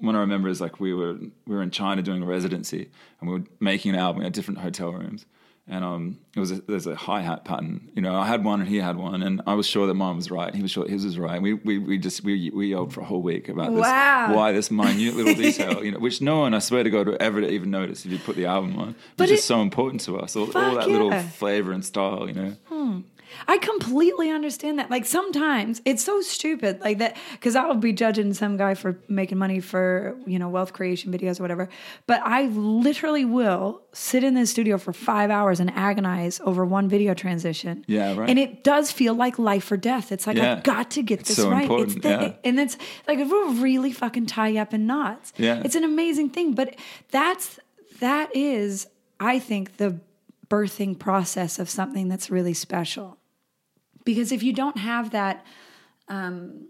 [0.00, 1.14] one I remember is like we were
[1.46, 2.90] we were in China doing a residency,
[3.20, 5.24] and we were making an album at different hotel rooms.
[5.66, 7.90] And um, it was a, there's a hi hat pattern.
[7.94, 10.16] You know, I had one and he had one, and I was sure that mine
[10.16, 10.54] was right.
[10.54, 11.40] He was sure his was right.
[11.40, 13.80] We we, we just we we yelled for a whole week about this.
[13.80, 14.34] Wow.
[14.36, 15.82] Why this minute little detail?
[15.82, 18.18] You know, which no one, I swear to God, would ever even notice if you
[18.18, 18.94] put the album on.
[19.16, 20.36] But Which is it- so important to us.
[20.36, 23.02] All, all that little flavor and style, you know.
[23.48, 24.90] I completely understand that.
[24.90, 29.38] Like sometimes it's so stupid, like that, because I'll be judging some guy for making
[29.38, 31.68] money for you know wealth creation videos or whatever.
[32.06, 36.88] But I literally will sit in the studio for five hours and agonize over one
[36.88, 37.84] video transition.
[37.86, 38.28] Yeah, right.
[38.28, 40.12] And it does feel like life or death.
[40.12, 40.52] It's like Yeah.
[40.54, 41.62] I've got to get It's this so right.
[41.62, 42.32] important, it's the, yeah.
[42.44, 42.76] and it's
[43.06, 45.32] like it will really fucking tie up in knots.
[45.36, 45.62] Yeah.
[45.64, 46.54] it's an amazing thing.
[46.54, 46.76] But
[47.10, 47.58] that's
[48.00, 48.86] that is,
[49.20, 50.00] I think, the
[50.48, 53.16] birthing process of something that's really special
[54.04, 55.44] because if you don't have that
[56.08, 56.68] um,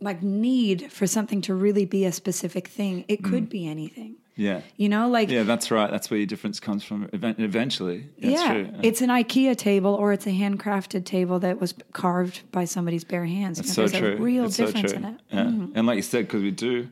[0.00, 4.60] like need for something to really be a specific thing it could be anything Yeah.
[4.76, 5.32] you know like Mm.
[5.32, 5.90] Yeah, that's right.
[5.90, 8.08] That's where your difference comes from eventually.
[8.18, 8.68] That's yeah, true.
[8.82, 13.26] it's an IKEA table or it's a handcrafted table that was carved by somebody's bare
[13.26, 13.58] hands.
[13.58, 14.14] You know, so there's true.
[14.14, 15.02] a real it's so difference true.
[15.02, 15.20] in it.
[15.30, 15.44] Yeah.
[15.44, 15.72] Mm.
[15.74, 16.88] And like you said, because we do,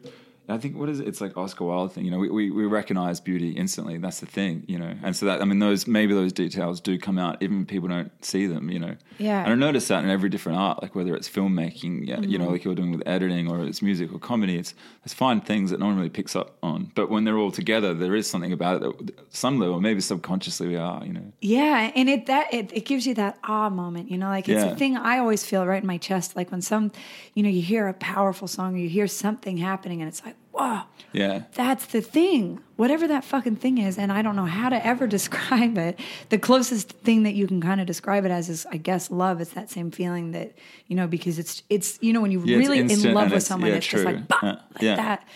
[0.49, 1.09] I think what is it?
[1.09, 2.05] It's like Oscar Wilde thing.
[2.05, 3.99] You know, we, we, we recognize beauty instantly.
[3.99, 4.65] That's the thing.
[4.67, 7.67] You know, and so that I mean, those maybe those details do come out even
[7.67, 8.71] people don't see them.
[8.71, 8.97] You know.
[9.19, 9.43] Yeah.
[9.43, 12.43] And I notice that in every different art, like whether it's filmmaking, yeah, you Mm-hmm.
[12.45, 14.57] know, like you're doing with editing, or it's music or comedy.
[14.57, 14.75] It's
[15.05, 16.93] it's fine things that no one really picks up on.
[16.95, 20.69] But when they're all together, there is something about it that some level, maybe subconsciously,
[20.69, 21.05] we are.
[21.05, 21.33] You know.
[21.41, 24.65] Yeah, and it that it, it gives you that ah moment, you know, like it's
[24.65, 24.71] Yeah.
[24.73, 26.91] a thing I always feel right in my chest, like when some,
[27.35, 30.37] you know, you hear a powerful song or you hear something happening, and it's like,
[30.53, 30.81] whoa,
[31.13, 31.43] Yeah.
[31.55, 35.07] that's the thing, whatever that fucking thing is, and I don't know how to ever
[35.19, 35.99] describe it.
[36.31, 39.41] The closest thing that you can kind of describe it as is, I guess, love.
[39.41, 40.53] It's that same feeling that
[40.87, 43.71] you know because it's it's you know when you're Yeah, really in love with someone,
[43.71, 44.97] yeah, it's just like, bah, Yeah, like yeah.
[44.97, 45.29] that,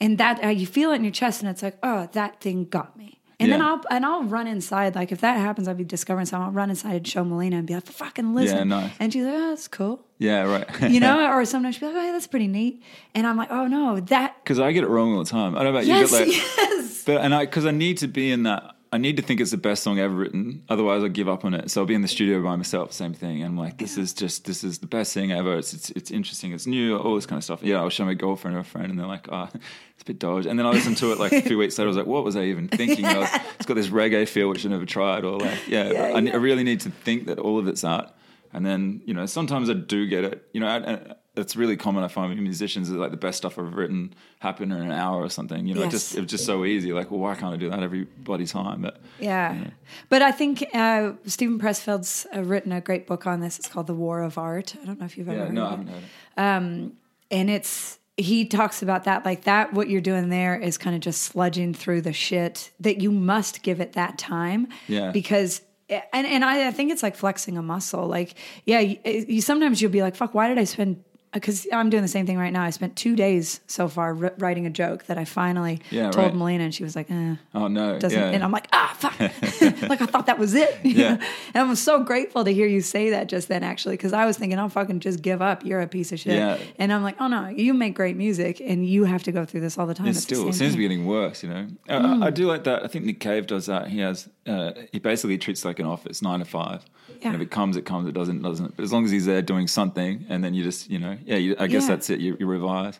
[0.00, 2.64] and that uh, you feel it in your chest, and it's like, oh, that thing
[2.64, 3.19] got me.
[3.40, 4.94] And then I'll and I'll run inside.
[4.94, 6.46] Like if that happens, I'll be discovering something.
[6.46, 8.92] I'll run inside and show Melina and be like, "Fucking listen!" Yeah, nice.
[9.00, 10.42] And she's like, "Oh, that's cool," Yeah.
[10.42, 10.90] Right.
[10.90, 11.26] you know.
[11.32, 12.82] or sometimes she'll be like, "Oh, yeah, that's pretty neat,"
[13.14, 15.56] and I'm like, "Oh no, that because I get it wrong all the time.
[15.56, 17.98] I don't know about yes, you, but like, yes, but and I because I need
[17.98, 20.64] to be in that I need to think it's the best song ever written.
[20.68, 21.70] Otherwise, I give up on it.
[21.70, 23.40] So I'll be in the studio by myself, same thing.
[23.42, 25.56] And I'm like, this is just this is the best thing ever.
[25.56, 26.52] It's it's, it's interesting.
[26.52, 26.96] It's new.
[26.98, 27.62] All this kind of stuff.
[27.62, 30.18] Yeah, I'll show my girlfriend or a friend, and they're like, oh, it's a bit
[30.18, 30.46] dodge.
[30.46, 31.86] And then I listen to it like a few weeks later.
[31.86, 33.04] I was like, what was I even thinking?
[33.04, 35.24] I was, it's got this reggae feel which I never tried.
[35.24, 36.32] Or like, yeah, Yeah, I, yeah.
[36.32, 38.10] I really need to think that all of it's art.
[38.52, 40.48] And then you know, sometimes I do get it.
[40.52, 42.04] You know, I, I, it's really common.
[42.04, 45.22] I find with musicians is like the best stuff I've written happen in an hour
[45.22, 45.66] or something.
[45.66, 46.92] You know, it just it was just so easy.
[46.92, 48.82] Like, well, why can't I do that every bloody time?
[48.82, 49.68] But Yeah.
[50.08, 53.58] But I think uh, Steven Pressfield's uh, written a great book on this.
[53.58, 54.76] It's called The War of Art.
[54.80, 55.42] I don't know if you've ever heard.
[55.42, 55.92] yeah, heard no, I of haven't it.
[56.36, 56.92] heard it.
[57.32, 61.00] And it's, he talks about that like that, what you're doing there is kind of
[61.00, 64.68] just sludging through the shit that you must give it that time.
[64.88, 65.10] Yeah.
[65.12, 68.06] Because, and, and I, I think it's like flexing a muscle.
[68.06, 68.34] Like,
[68.64, 72.02] yeah, you, you sometimes you'll be like, fuck, why did I spend because I'm doing
[72.02, 72.62] the same thing right now.
[72.64, 76.26] I spent two days so far r- writing a joke that I finally Yeah, told
[76.26, 76.34] right.
[76.34, 78.30] Melina, and she was like, eh, Oh no, doesn't yeah.
[78.30, 79.18] and I'm like, ah fuck.
[79.88, 80.78] like I thought that was it.
[80.84, 81.18] Yeah.
[81.54, 84.36] And I'm so grateful to hear you say that just then actually, because I was
[84.38, 85.64] thinking, I'll fucking just give up.
[85.64, 86.34] You're a piece of shit.
[86.34, 86.58] Yeah.
[86.78, 89.60] And I'm like, oh no, you make great music and you have to go through
[89.60, 90.06] this all the time.
[90.06, 91.66] The still it seems to be getting worse, you know.
[91.88, 92.22] Uh, Mm.
[92.22, 92.82] I, I do like that.
[92.84, 93.88] I think Nick Cave does that.
[93.88, 96.84] He has uh, he basically treats like an office, nine to five.
[97.20, 97.26] Yeah.
[97.28, 98.08] And if it comes, it comes.
[98.08, 98.76] It doesn't, it doesn't.
[98.76, 101.36] But as long as he's there doing something, and then you just, you know, yeah.
[101.36, 101.88] You, I guess Yeah.
[101.88, 102.20] that's it.
[102.20, 102.98] You, you revise.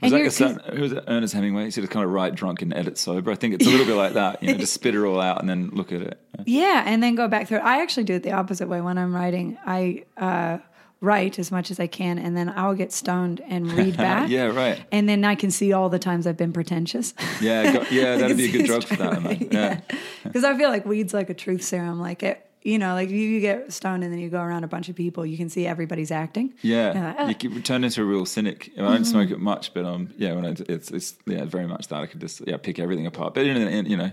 [0.00, 1.02] Was that, that, who was it?
[1.08, 1.64] Ernest Hemingway?
[1.64, 3.32] He said to kind of write drunk and edit sober.
[3.32, 4.40] I think it's a little bit like that.
[4.40, 6.20] You know, just spit it all out and then look at it.
[6.46, 7.58] Yeah, and then go back through.
[7.58, 7.64] it.
[7.64, 9.58] I actually do it the opposite way when I'm writing.
[9.66, 10.58] I uh,
[11.00, 14.28] write as much as I can, and then I'll get stoned and read back.
[14.30, 14.80] Yeah, right.
[14.92, 17.12] And then I can see all the times I've been pretentious.
[17.40, 18.16] Yeah, go, yeah.
[18.18, 19.48] That'd be a good drug for that, man.
[19.50, 19.80] Yeah.
[20.22, 21.98] Because I feel like weed's like a truth serum.
[21.98, 24.68] Like it, you know, like you, you get stoned and then you go around a
[24.68, 26.54] bunch of people, you can see everybody's acting.
[26.62, 28.72] Yeah, like, "Ah." you can turn into a real cynic.
[28.76, 31.88] I don't smoke it much, but um, yeah, when I, it's it's yeah, very much
[31.88, 34.10] that I could just yeah pick everything apart, but in, in you know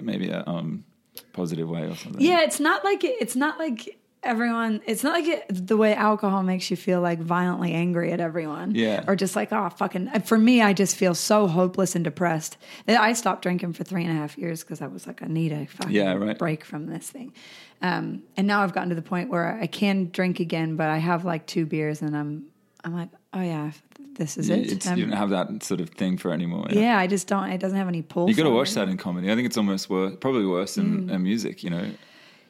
[0.00, 0.84] maybe a um
[1.32, 2.20] positive way or something.
[2.20, 4.80] Yeah, it's not like it, it's not like everyone.
[4.86, 8.74] It's not like it, the way alcohol makes you feel like violently angry at everyone.
[8.74, 9.04] Yeah.
[9.06, 10.08] or just like oh fucking.
[10.20, 12.56] For me, I just feel so hopeless and depressed
[12.86, 15.26] that I stopped drinking for three and a half years because I was like, I
[15.26, 16.38] need a fucking Yeah, right.
[16.38, 17.32] break from this thing.
[17.82, 20.98] Um, and now I've gotten to the point where I can drink again, but I
[20.98, 22.46] have like two beers and I'm
[22.84, 23.72] I'm like, oh yeah,
[24.18, 24.70] this is it.
[24.70, 26.66] it's, I'm- you don't have that sort of thing for anymore.
[26.70, 27.50] yeah, I just don't.
[27.50, 28.28] It doesn't have any pull.
[28.28, 29.32] You got to watch that in comedy.
[29.32, 31.22] I think it's almost worse, probably worse than Mm.
[31.22, 31.64] music.
[31.64, 31.90] You know,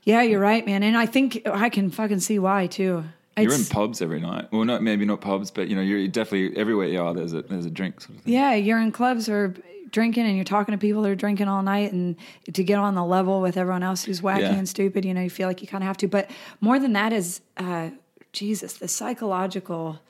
[0.04, 0.82] Yeah, you're right, man.
[0.82, 3.04] And I think I can fucking see why too.
[3.38, 4.52] you're in pubs every night.
[4.52, 7.14] Well, not maybe not pubs, but you know, you're definitely everywhere you are.
[7.14, 8.26] There's a there's a drink sort of.
[8.28, 9.54] Yeah, you're in clubs or
[9.90, 12.16] drinking and you're talking to people that are drinking all night and
[12.52, 14.54] to get on the level with everyone else who's wacky Yeah.
[14.54, 16.08] and stupid, you know, you feel like you kind of have to.
[16.08, 16.28] But
[16.60, 17.90] more than that is, uh,
[18.32, 20.00] Jesus, the psychological,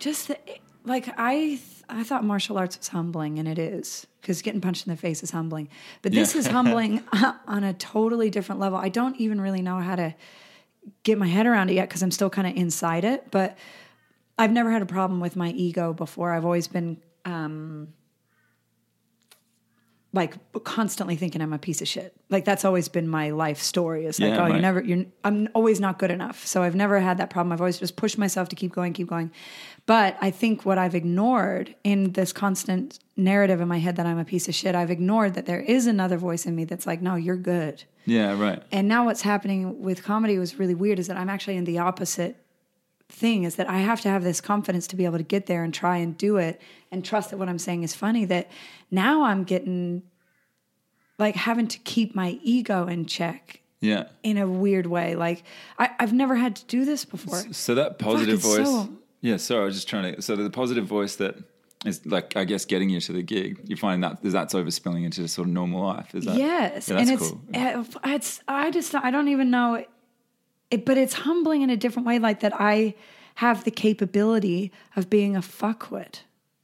[0.00, 0.38] just the,
[0.84, 1.58] like I,
[1.88, 5.22] I thought martial arts was humbling and it is because getting punched in the face
[5.22, 5.68] is humbling.
[6.02, 6.40] But this Yeah.
[6.40, 7.02] is humbling
[7.46, 8.78] on a totally different level.
[8.78, 10.14] I don't even really know how to
[11.02, 13.30] get my head around it yet because I'm still kind of inside it.
[13.30, 13.56] But
[14.38, 16.32] I've never had a problem with my ego before.
[16.32, 17.88] I've always been um,
[20.12, 20.34] like
[20.64, 22.12] constantly thinking I'm a piece of shit.
[22.30, 24.06] Like that's always been my life story.
[24.06, 24.60] It's like, Yeah, oh, you right.
[24.60, 26.44] never, you're, I'm always not good enough.
[26.46, 27.52] So I've never had that problem.
[27.52, 29.30] I've always just pushed myself to keep going, keep going.
[29.86, 34.18] But I think what I've ignored in this constant narrative in my head that I'm
[34.18, 37.00] a piece of shit, I've ignored that there is another voice in me that's like,
[37.00, 37.84] no, you're good.
[38.04, 38.60] Yeah, right.
[38.72, 41.78] And now what's happening with comedy was really weird is that I'm actually in the
[41.78, 42.36] opposite
[43.10, 45.62] thing is that I have to have this confidence to be able to get there
[45.64, 48.50] and try and do it and trust that what I'm saying is funny that
[48.90, 50.02] now I'm getting
[51.18, 54.04] like having to keep my ego in check Yeah.
[54.22, 55.16] in a weird way.
[55.16, 55.42] Like
[55.78, 57.38] I, I've never had to do this before.
[57.52, 58.66] So that positive it's voice.
[58.66, 58.88] so-
[59.20, 60.22] Yeah, sorry, I was just trying to.
[60.22, 61.36] So the positive voice that
[61.84, 63.60] is like, I guess, getting you to the gig.
[63.66, 66.14] You find that that's overspilling into sort of normal life.
[66.14, 66.36] Is that?
[66.36, 67.40] Yes, Yeah, and it's cool.
[67.54, 69.84] uh, it's I just I don't even know
[70.70, 72.18] it, but it's humbling in a different way.
[72.18, 72.94] Like that I
[73.36, 76.20] have the capability of being a fuckwit.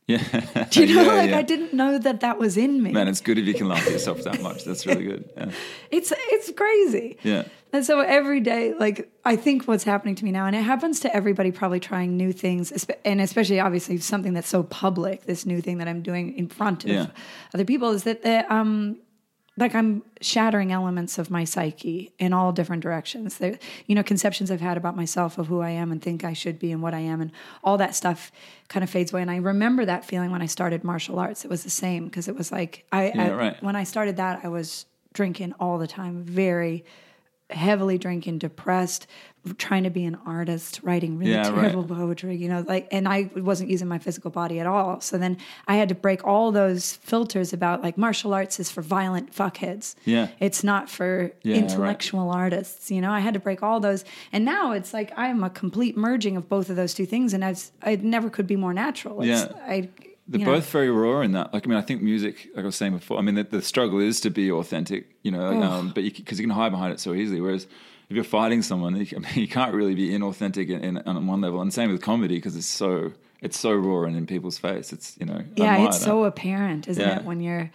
[0.06, 0.66] Yeah.
[0.70, 1.02] Do you know?
[1.06, 1.38] Yeah, like yeah.
[1.38, 2.92] I didn't know that that was in me.
[2.92, 4.64] Man, it's good if you can laugh at yourself that much.
[4.64, 5.28] That's really good.
[5.36, 5.50] Yeah.
[5.90, 7.18] It's it's crazy.
[7.22, 7.44] Yeah.
[7.72, 11.00] And so every day, like I think what's happening to me now, and it happens
[11.00, 15.60] to everybody probably trying new things, and especially obviously something that's so public, this new
[15.60, 17.10] thing that I'm doing in front of
[17.52, 18.98] other people, is that um,
[19.58, 23.38] like I'm shattering elements of my psyche in all different directions.
[23.38, 26.34] There, you know, conceptions I've had about myself of who I am and think I
[26.34, 27.32] should be and what I am, and
[27.64, 28.30] all that stuff
[28.68, 29.22] kind of fades away.
[29.22, 31.44] And I remember that feeling when I started martial arts.
[31.44, 33.62] It was the same because it was like I, Yeah, I right.
[33.62, 36.84] when I started that, I was drinking all the time, very
[37.48, 39.06] heavily drinking, depressed,
[39.58, 41.70] trying to be an artist, writing really Yeah, right.
[41.72, 45.00] terrible poetry, you know, like, and I wasn't using my physical body at all.
[45.00, 45.38] So then
[45.68, 49.94] I had to break all those filters about like martial arts is for violent fuckheads.
[50.04, 50.28] Yeah.
[50.40, 51.62] It's not for Yeah, right.
[51.62, 53.10] intellectual artists, you know.
[53.12, 56.36] I had to break all those, and now it's like I am a complete merging
[56.36, 59.20] of both of those two things, and I, was, I never could be more natural.
[59.22, 59.52] It's, Yeah.
[59.66, 59.88] I,
[60.28, 61.54] They're you know, both very raw in that.
[61.54, 63.62] Like, I mean, I think music, like I was saying before, I mean, the, the
[63.62, 66.92] struggle is to be authentic, you know, like, um, but because you, can hide behind
[66.92, 67.40] it so easily.
[67.40, 67.68] Whereas
[68.08, 71.26] if you're fighting someone, you, I mean, you can't really be inauthentic in, in, on
[71.26, 71.60] one level.
[71.60, 74.92] And same with comedy because it's so it's so raw and in people's face.
[74.92, 77.18] It's you know, yeah, admire it's so apparent, isn't Yeah.
[77.18, 77.24] it?
[77.24, 77.70] When you're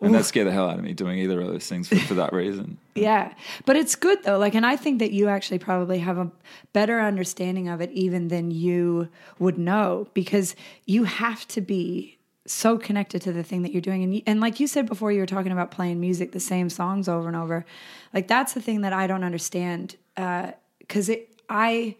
[0.00, 2.14] and that scared the hell out of me doing either of those things for, for
[2.14, 2.78] that reason.
[2.96, 3.32] Yeah.
[3.64, 4.38] But it's good though.
[4.38, 6.30] Like, and I think that you actually probably have a
[6.72, 9.08] better understanding of it even than you
[9.40, 10.54] would know because
[10.86, 12.13] you have to be
[12.46, 14.02] so connected to the thing that you're doing.
[14.02, 17.08] And, and like you said before, you were talking about playing music, the same songs
[17.08, 17.64] over and over.
[18.12, 19.96] Like, that's the thing that I don't understand.
[20.16, 20.52] Uh,
[20.88, 21.96] cause it, I,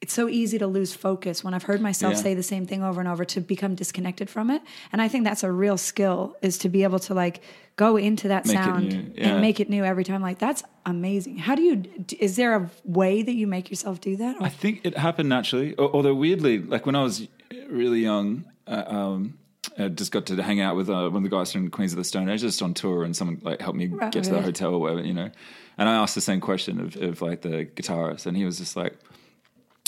[0.00, 2.20] it's so easy to lose focus when I've heard myself Yeah.
[2.22, 4.62] say the same thing over and over to become disconnected from it.
[4.92, 7.40] And I think that's a real skill is to be able to like
[7.76, 9.28] go into that Make sound yeah.
[9.28, 10.20] and make it new every time.
[10.20, 11.38] Like that's amazing.
[11.38, 11.84] How do you?
[12.18, 14.40] Is there a way that you make yourself do that?
[14.40, 15.76] Or- I think it happened naturally.
[15.78, 17.28] Although weirdly, like when I was
[17.68, 19.38] really young, uh, um,
[19.78, 21.96] I just got to hang out with uh, one of the guys from Queens of
[21.98, 24.12] the Stone Age, just on tour, and someone like helped me Right.
[24.12, 25.30] get to the hotel or whatever, you know.
[25.78, 28.76] And I asked the same question of, of like the guitarist, and he was just
[28.76, 28.96] like,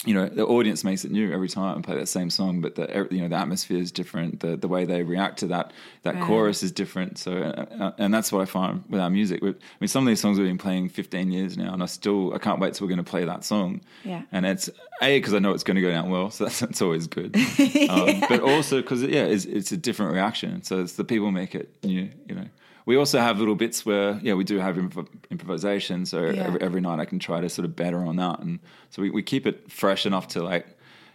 [0.07, 1.78] you know, the audience makes it new every time.
[1.78, 4.40] I play that same song, but the you know the atmosphere is different.
[4.40, 6.24] The the way they react to that that Right.
[6.24, 7.18] chorus is different.
[7.18, 9.40] So, uh, uh, and that's what I find with our music.
[9.42, 12.34] I mean, some of these songs we've been playing 15 years now, and I still
[12.34, 13.80] I can't wait till we're going to play that song.
[14.05, 14.22] Yeah.
[14.32, 14.68] And it's
[15.02, 17.34] a because I know it's going to go down well, so that's, that's always good.
[17.88, 20.62] um, but also because yeah, it's, it's a different reaction.
[20.62, 22.11] So it's the people make it new.
[22.28, 22.46] You know.
[22.87, 26.05] We also have little bits where, yeah, we do have improv- improvisation.
[26.07, 26.45] So Yeah.
[26.45, 28.59] every, every night I can try to sort of better on that, and
[28.91, 30.66] so we, we keep it fresh enough to like,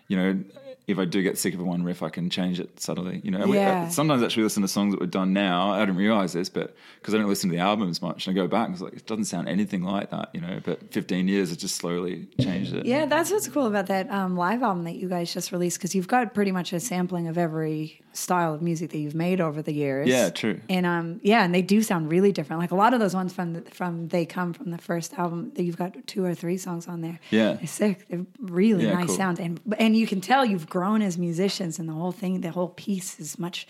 [0.08, 0.40] you know,
[0.88, 3.22] if I do get sick of one riff, I can change it subtly.
[3.24, 3.90] You know, we- Yeah.
[3.90, 5.70] sometimes actually listen to songs that we've done now.
[5.70, 8.42] I didn't realize this, but because I don't listen to the albums much, and I
[8.42, 10.30] go back and it's like it doesn't sound anything like that.
[10.34, 12.88] You know, but 15 years, it just slowly changed it.
[12.88, 15.94] yeah, that's what's cool about that um, live album that you guys just released because
[15.94, 19.62] you've got pretty much a sampling of every style of music that you've made over
[19.62, 20.08] the years.
[20.08, 20.60] Yeah, true.
[20.70, 22.60] And um, yeah, and they do sound really different.
[22.62, 25.52] Like a lot of those ones from the, from they come from the first album.
[25.56, 27.20] That you've got two or three songs on there.
[27.32, 27.54] Yeah.
[27.54, 28.08] they're sick.
[28.10, 29.16] They're really Yeah, nice cool.
[29.18, 32.52] sound, and and you can tell you've grown as musicians, and the whole thing, the
[32.52, 33.68] whole piece is much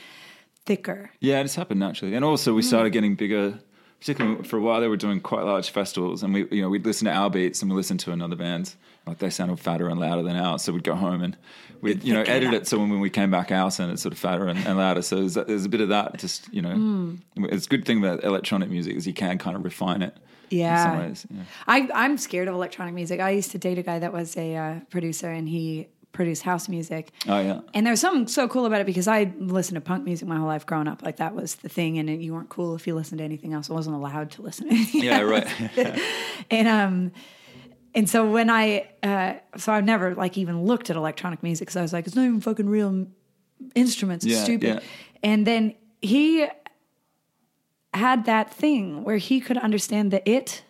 [0.65, 1.11] thicker.
[1.19, 2.15] Yeah, it just happened naturally.
[2.15, 3.59] And also, we started getting bigger.
[3.99, 6.85] Particularly for a while, they were doing quite large festivals, and we, you know, we'd
[6.85, 8.77] listen to our beats and we listen to another band's.
[9.07, 11.35] Like they sounded fatter and louder than ours, so we'd go home and
[11.81, 14.45] we'd, you know, edit it so when we came back, our sounded sort of fatter
[14.47, 15.01] and, and louder.
[15.01, 16.17] So there's, there's a bit of that.
[16.19, 17.15] Just you know, Hmm.
[17.45, 20.15] it's a good thing about electronic music is you can kind of refine it.
[20.51, 20.99] Yeah.
[20.99, 21.27] ways.
[21.29, 21.43] Yeah.
[21.67, 23.19] I, I'm scared of electronic music.
[23.19, 26.67] I used to date a guy that was a uh, producer, and he produced house
[26.67, 27.11] music.
[27.27, 27.61] Oh yeah.
[27.75, 30.47] And there's something so cool about it because I listened to punk music my whole
[30.47, 31.03] life growing up.
[31.03, 33.53] Like that was the thing, and it, you weren't cool if you listened to anything
[33.53, 33.69] else.
[33.69, 35.03] I wasn't allowed to listen to anything.
[35.03, 35.29] Yeah, else.
[35.77, 36.01] right.
[36.51, 37.11] And um,
[37.95, 41.77] and so when I uh, so I've never like even looked at electronic music because
[41.77, 43.07] I was like, it's not even fucking real
[43.75, 44.25] instruments.
[44.25, 44.67] It's Yeah, stupid.
[44.75, 44.79] yeah.
[45.23, 46.47] And then he
[47.93, 50.63] had that thing where he could understand the it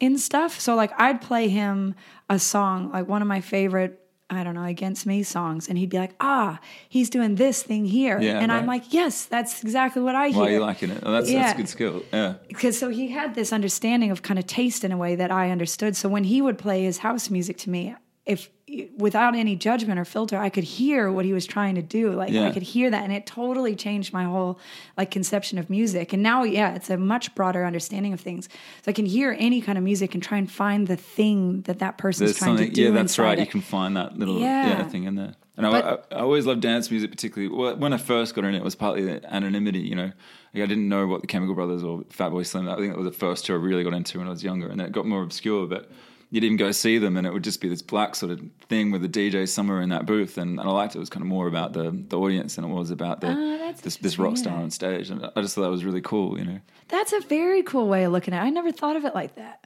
[0.00, 0.58] in stuff.
[0.60, 1.94] So like I'd play him
[2.30, 3.98] a song, like one of my favorite,
[4.32, 6.58] I don't know, Against Me songs, and he'd be like, ah,
[6.88, 8.20] he's doing this thing here.
[8.20, 10.40] Yeah, and I'm like, yes, that's exactly what I hear.
[10.40, 11.02] Why are you liking it?
[11.04, 11.42] Oh, that's, Yeah.
[11.42, 12.02] that's a good skill.
[12.12, 12.34] Yeah.
[12.48, 15.50] because so he had this understanding of kind of taste in a way that I
[15.50, 15.96] understood.
[15.96, 18.48] So when he would play his house music to me, if
[18.96, 22.12] without any judgment or filter, I could hear what he was trying to do.
[22.12, 24.58] Like I could hear that, and it totally changed my whole
[24.96, 26.12] like conception of music.
[26.12, 28.48] And now, yeah, it's a much broader understanding of things.
[28.82, 31.78] So I can hear any kind of music and try and find the thing that
[31.80, 32.82] that person's There's trying to do.
[32.82, 33.38] yeah, that's right.
[33.38, 33.42] it.
[33.44, 34.68] You can find that little Yeah.
[34.78, 34.88] yeah.
[34.88, 35.34] thing in there.
[35.56, 38.44] And I, But- I, I always loved dance music, particularly well, when I first got
[38.44, 38.54] in.
[38.54, 39.80] It was partly the anonymity.
[39.80, 40.12] You know,
[40.54, 42.68] like I didn't know what the Chemical Brothers or Fatboy Slim.
[42.70, 44.68] I think that was the first two I really got into when I was younger,
[44.68, 45.66] and then it got more obscure.
[45.66, 45.90] But
[46.32, 48.90] you'd even go see them, and it would just be this black sort of thing
[48.90, 50.98] with a DJ somewhere in that booth, and, and I liked it.
[50.98, 53.72] It was kind of more about the the audience than it was about the Oh,
[53.82, 55.10] this, this rock star on stage.
[55.10, 56.38] And I just thought that was really cool.
[56.38, 56.60] You know.
[56.88, 58.46] That's a very cool way of looking at it.
[58.46, 59.64] I never thought of it like that.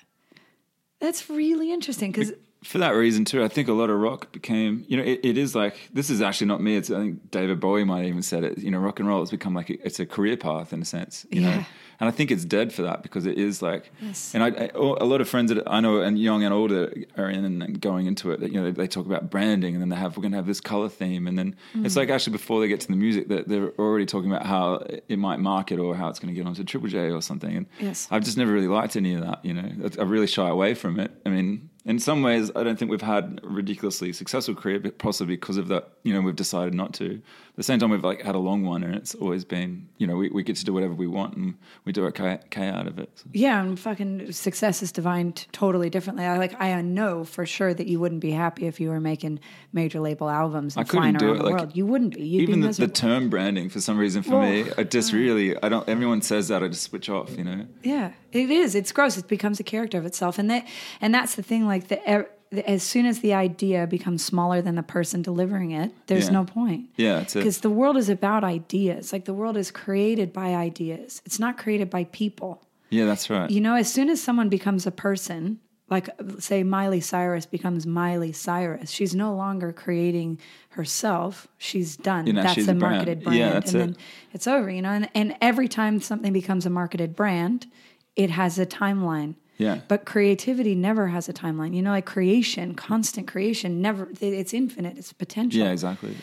[1.01, 2.33] That's really interesting because
[2.67, 5.39] for that reason too, I think a lot of rock became, you know, it, it
[5.39, 6.77] is like this is actually not me.
[6.77, 8.59] It's I think David Bowie might even said it.
[8.59, 10.85] You know, rock and roll has become like a, it's a career path in a
[10.85, 11.27] sense.
[11.31, 11.57] You Yeah.
[11.59, 11.65] know,
[11.99, 14.35] and I think it's dead for that because it is like, Yes.
[14.35, 17.31] and I, I a lot of friends that I know and young and older are
[17.31, 18.41] in and going into it.
[18.41, 20.37] That you know they, they talk about branding and then they have we're going to
[20.39, 21.87] have this color theme and then Mm.
[21.87, 24.85] it's like actually before they get to the music that they're already talking about how
[25.09, 27.57] it might market or how it's going to get onto Triple J or something.
[27.57, 28.09] And Yes.
[28.11, 29.45] I've just never really liked any of that.
[29.45, 31.11] You know, I I really shy away from it.
[31.25, 34.99] I mean, in some ways, I don't think we've had a ridiculously successful career, but
[34.99, 35.89] possibly because of that.
[36.03, 37.23] You know, we've decided not to.
[37.57, 40.17] The same time, we've like had a long one, and it's always been, you know,
[40.17, 41.55] we, we get to do whatever we want, and
[41.87, 43.11] we do okay, okay out of it.
[43.15, 43.25] So.
[43.33, 46.27] Yeah, and fucking success is defined totally differently.
[46.27, 49.41] I like I know for sure that you wouldn't be happy if you were making
[49.73, 51.77] major label albums I couldn't do around it, the like, world.
[51.77, 52.27] You wouldn't be.
[52.27, 55.15] You'd Even be the, the term branding, for some reason, for me, Well, I just
[55.15, 55.89] uh, really, I don't.
[55.89, 57.37] Everyone says that, I just switch off.
[57.39, 57.67] You know.
[57.83, 58.75] Yeah, it is.
[58.75, 59.17] It's gross.
[59.17, 60.67] It becomes a character of itself, and that
[61.01, 61.67] and that's the thing.
[61.67, 62.29] Like the
[62.67, 66.33] as soon as the idea becomes smaller than the person delivering it, there's Yeah.
[66.33, 66.87] no point.
[66.97, 67.21] Yeah.
[67.33, 69.13] Because the world is about ideas.
[69.13, 71.23] Like the world is created by ideas.
[71.25, 72.63] It's not created by people.
[72.91, 73.51] Yeah, that's right.
[73.51, 75.59] You know, as soon as someone becomes a person,
[75.91, 80.39] like say Miley Cyrus becomes Miley Cyrus, she's no longer creating
[80.71, 81.49] herself.
[81.59, 82.27] She's done.
[82.27, 82.95] You know, that's she's a a brand.
[82.97, 83.39] marketed brand.
[83.39, 83.87] Yeah, that's and it.
[83.87, 83.97] then
[84.33, 84.91] it's over, you know.
[84.91, 87.67] And, and every time something becomes a marketed brand,
[88.15, 89.35] it has a timeline.
[89.59, 89.81] Yeah.
[89.89, 91.75] But creativity never has a timeline.
[91.75, 95.61] You know, like creation, constant creation, never it's infinite, it's potential.
[95.61, 96.15] Yeah, exactly.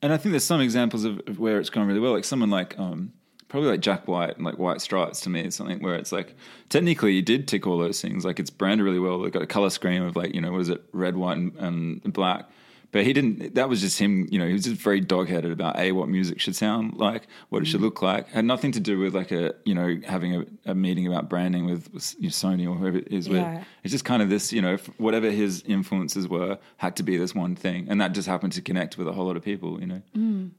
[0.00, 2.12] And I think there's some examples of, of where it's gone really well.
[2.12, 3.12] Like someone like um,
[3.48, 6.34] probably like Jack White and like White Stripes to me is something where it's like
[6.70, 8.24] technically you did tick all those things.
[8.24, 9.20] Like it's branded really well.
[9.20, 12.00] They've got a color scheme of like you know what is it, red, white, and,
[12.02, 12.48] and black.
[12.92, 13.54] But he didn't.
[13.54, 14.28] That was just him.
[14.30, 17.26] You know, he was just very dog headed about a what music should sound like,
[17.48, 17.84] what it should mm.
[17.84, 18.28] look like.
[18.28, 21.66] Had nothing to do with like a you know having a, a meeting about branding
[21.66, 23.40] with, with you know, Sony or whoever it is with.
[23.40, 23.64] Yeah.
[23.82, 27.34] It's just kind of this, you know, whatever his influences were, had to be this
[27.34, 29.86] one thing, and that just happened to connect with a whole lot of people, you
[29.86, 30.02] know.
[30.16, 30.50] Mm.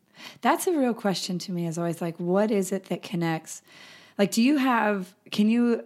[0.42, 3.62] That's a real question to me is always like, what is it that connects?
[4.18, 5.84] Like, do you have, can you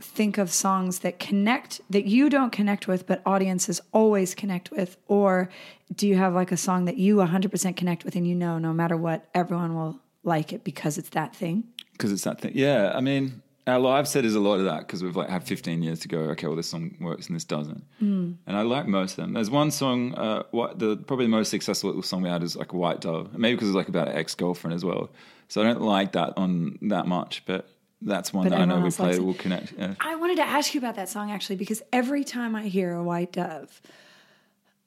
[0.00, 4.96] think of songs that connect, that you don't connect with, but audiences always connect with?
[5.08, 5.50] Or
[5.96, 8.72] do you have like a song that you 100% connect with and you know no
[8.72, 11.64] matter what, everyone will like it because it's that thing?
[11.92, 12.50] because it's that thing.
[12.54, 15.44] Yeah, I mean, our live set is a lot of that because we've like had
[15.44, 16.18] 15 years to go.
[16.32, 17.84] Okay, well, this song works and this doesn't.
[18.02, 18.34] Mm.
[18.46, 19.32] And I like most of them.
[19.34, 22.74] There's one song, uh, what the probably the most successful song we had is like
[22.74, 25.08] White Dove, maybe because it's like about an ex girlfriend as well.
[25.48, 27.68] So I don't like that on that much, but
[28.02, 29.22] that's one But that I know we play it.
[29.24, 29.72] will connect.
[29.78, 29.94] Yeah.
[30.00, 33.04] I wanted to ask you about that song actually because every time I hear a
[33.04, 33.80] white dove,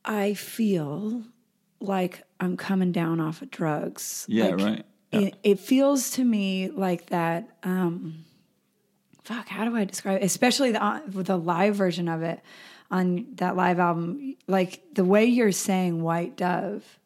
[0.08, 1.24] I feel
[1.80, 4.26] like I'm coming down off of drugs.
[4.30, 4.86] Yeah, Like, right.
[5.12, 5.20] Yeah.
[5.20, 7.50] It, it feels to me like that.
[7.64, 8.26] Um,
[9.24, 10.26] fuck, how do I describe it?
[10.26, 12.42] Especially the uh, the live version of it
[12.90, 14.36] on that live album.
[14.48, 17.00] Like the way you're saying "White Dove,"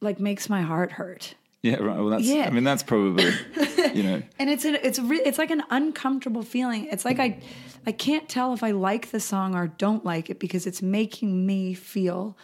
[0.00, 1.34] like makes my heart hurt.
[1.62, 1.98] Yeah, right.
[1.98, 2.24] Well, that's.
[2.24, 2.46] Yeah.
[2.46, 3.24] I mean, that's probably,
[3.94, 6.86] you know, and it's a, it's re- it's like an uncomfortable feeling.
[6.86, 7.40] It's like I
[7.86, 11.46] I can't tell if I like the song or don't like it because it's making
[11.46, 12.36] me feel.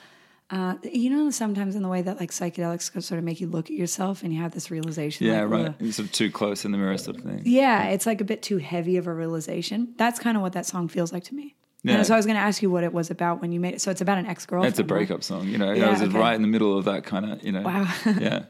[0.48, 3.48] Uh, you know, sometimes in the way that like psychedelics can sort of make you
[3.48, 5.26] look at yourself and you have this realization.
[5.26, 5.66] yeah, like, right.
[5.66, 7.42] "Ugh." It's sort of too close in the mirror, sort of thing.
[7.44, 9.94] Yeah, it's like a bit too heavy of a realization.
[9.96, 11.56] That's kind of what that song feels like to me.
[11.82, 11.96] Yeah.
[11.96, 13.74] And so I was going to ask you what it was about when you made
[13.74, 13.80] it.
[13.80, 14.72] So it's about an ex girlfriend.
[14.72, 15.72] It's a breakup song, you know.
[15.72, 16.18] Yeah, I was okay.
[16.18, 17.62] right in the middle of that kind of, you know.
[17.62, 17.92] Wow.
[18.06, 18.44] yeah.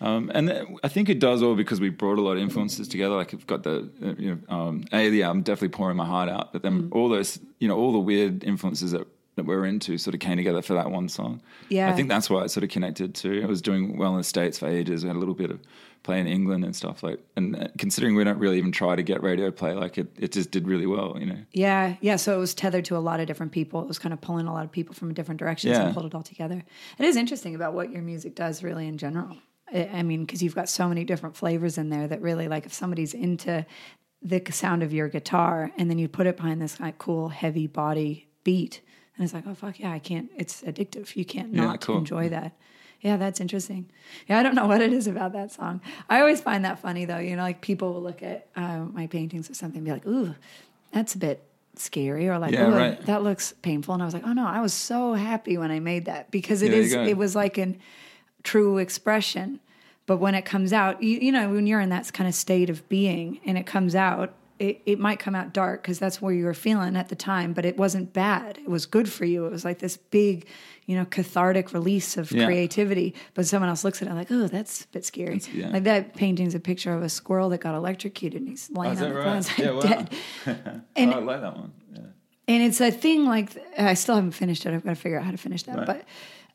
[0.00, 2.86] Um, and th- I think it does all because we brought a lot of influences
[2.88, 3.14] together.
[3.16, 6.28] Like we've got the, uh, you know, um, a the album definitely pouring my heart
[6.28, 6.88] out, but then Mm.
[6.94, 10.38] all those, you know, all the weird influences that that we're into sort of came
[10.38, 11.42] together for that one song.
[11.68, 11.90] Yeah.
[11.90, 13.30] I think that's why it sort of connected to.
[13.42, 15.02] It was doing well in the states for ages.
[15.04, 15.60] We had a little bit of
[16.04, 17.20] play in England and stuff like.
[17.36, 20.32] And uh, considering we don't really even try to get radio play, like it, it
[20.32, 21.36] just did really well, you know.
[21.52, 22.16] Yeah, yeah.
[22.16, 23.82] So it was tethered to a lot of different people.
[23.82, 25.84] It was kind of pulling a lot of people from different directions Yeah.
[25.84, 26.64] and pulled it all together.
[26.98, 29.36] It is interesting about what your music does, really, in general.
[29.72, 32.66] I, I mean, because you've got so many different flavors in there that really, like,
[32.66, 33.64] if somebody's into
[34.22, 37.66] the sound of your guitar and then you put it behind this like cool, heavy
[37.66, 38.80] body beat,
[39.16, 40.30] and it's like, oh fuck yeah, I can't.
[40.36, 41.14] It's addictive.
[41.16, 41.98] You can't Yeah, not cool.
[41.98, 42.52] enjoy that.
[43.02, 43.90] Yeah, that's interesting.
[44.26, 45.80] Yeah, I don't know what it is about that song.
[46.08, 47.18] I always find that funny though.
[47.18, 50.06] You know, like people will look at uh, my paintings or something and be like,
[50.06, 50.34] ooh,
[50.92, 51.42] that's a bit
[51.76, 53.06] scary or like, Yeah, ooh, right.
[53.06, 53.92] that looks painful.
[53.94, 56.62] And I was like, oh no, I was so happy when I made that because
[56.62, 57.78] it Yeah, there is, it was like an
[58.46, 59.60] true expression.
[60.06, 62.70] But when it comes out, you, you know, when you're in that kind of state
[62.70, 66.32] of being and it comes out, it, it might come out dark because that's where
[66.32, 68.56] you were feeling at the time, but it wasn't bad.
[68.56, 69.44] It was good for you.
[69.46, 70.46] It was like this big,
[70.86, 72.46] you know, cathartic release of Yeah.
[72.46, 73.14] creativity.
[73.34, 75.42] But someone else looks at it like, oh, that's a bit scary.
[75.52, 75.68] yeah.
[75.70, 78.94] Like that painting's a picture of a squirrel that got electrocuted and he's Oh, on
[78.94, 79.22] the right?
[79.24, 79.80] ground Yeah, wow.
[79.80, 80.10] dead.
[80.96, 81.72] And- oh, I like that one.
[81.92, 82.00] Yeah.
[82.48, 84.72] and it's a thing like I still haven't finished it.
[84.72, 85.76] I've got to figure out how to finish that.
[85.78, 85.86] Right.
[85.86, 86.04] But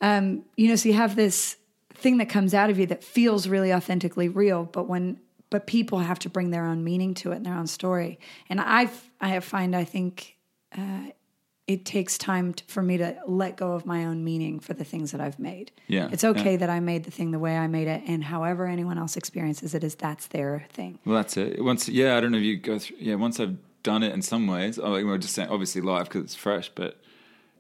[0.04, 1.58] um, you know, so you have this
[2.02, 6.00] thing that comes out of you that feels really authentically real, but when but people
[6.00, 8.20] have to bring their own meaning to it and their own story.
[8.50, 10.38] And i've I find I think
[10.78, 11.12] uh,
[11.68, 14.84] it takes time to, for me to let go of my own meaning for the
[14.84, 15.72] things that I've made.
[15.88, 16.58] Yeah, it's okay yeah.
[16.58, 19.74] that I made the thing the way I made it, and however anyone else experiences
[19.74, 21.00] it is that's their thing.
[21.06, 21.64] Well, that's it.
[21.64, 22.98] Once, yeah, I don't know if you go through.
[23.00, 26.24] Yeah, once I've done it in some ways, oh, we're just saying, obviously live because
[26.24, 27.00] it's fresh, but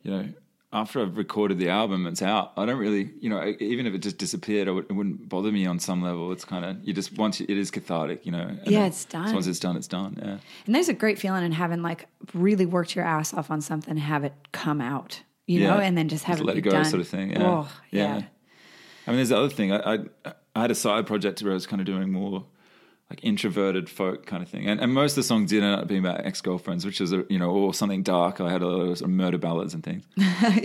[0.04, 0.30] you know,
[0.74, 2.54] after I've recorded the album, it's out.
[2.56, 5.80] I don't really, you know, even if it just disappeared, it wouldn't bother me on
[5.80, 6.32] some level.
[6.32, 8.56] It's kind of you just once it is cathartic, you know.
[8.66, 9.28] Yeah, it's done.
[9.28, 10.18] So once it's done, it's done.
[10.22, 10.38] Yeah.
[10.66, 13.92] And there's a great feeling in having like really worked your ass off on something,
[13.92, 15.72] and have it come out, you Yeah.
[15.72, 16.86] know, and then just have Just it let it go, done.
[16.86, 17.32] sort of thing.
[17.32, 17.44] Yeah.
[17.48, 18.22] Oh, yeah.
[19.08, 19.74] I mean, there's the other thing.
[19.74, 19.94] I,
[20.26, 22.46] I I had a side project where I was kind of doing more
[23.12, 25.88] like introverted folk kind of thing, and, and most of the songs did end up
[25.88, 28.40] being about ex girlfriends, which is a, you know or something dark.
[28.40, 30.04] I had a lot of sort of murder ballads and things,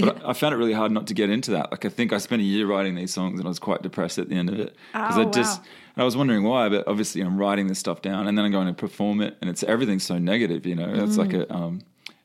[0.00, 1.70] but I, I found it really hard not to get into that.
[1.72, 4.18] Like I think I spent a year writing these songs, and I was quite depressed
[4.18, 5.60] at the end of it because Oh, I just.
[5.60, 5.66] wow.
[5.96, 8.52] And I was wondering why, but obviously I'm writing this stuff down and then I'm
[8.52, 10.92] going to perform it, and it's everything's so negative, you know.
[11.04, 11.50] It's like Mm.
[11.50, 11.80] a um,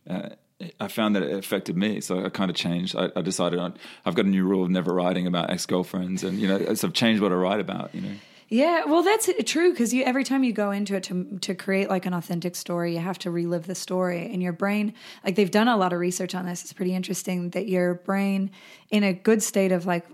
[0.10, 0.30] uh,
[0.80, 2.96] I found that it affected me, so I kind of changed.
[2.96, 3.74] I, I decided on,
[4.06, 6.88] I've got a new rule of never writing about ex girlfriends, and you know, so
[6.90, 7.96] I've changed what I write about.
[7.96, 8.14] You know,
[8.52, 11.90] Yeah, well, that's true because you every time you go into it to to create
[11.90, 14.94] like an authentic story, you have to relive the story, and your brain,
[15.24, 16.62] like they've done a lot of research on this.
[16.62, 18.52] It's pretty interesting that your brain,
[18.90, 20.06] in a good state of like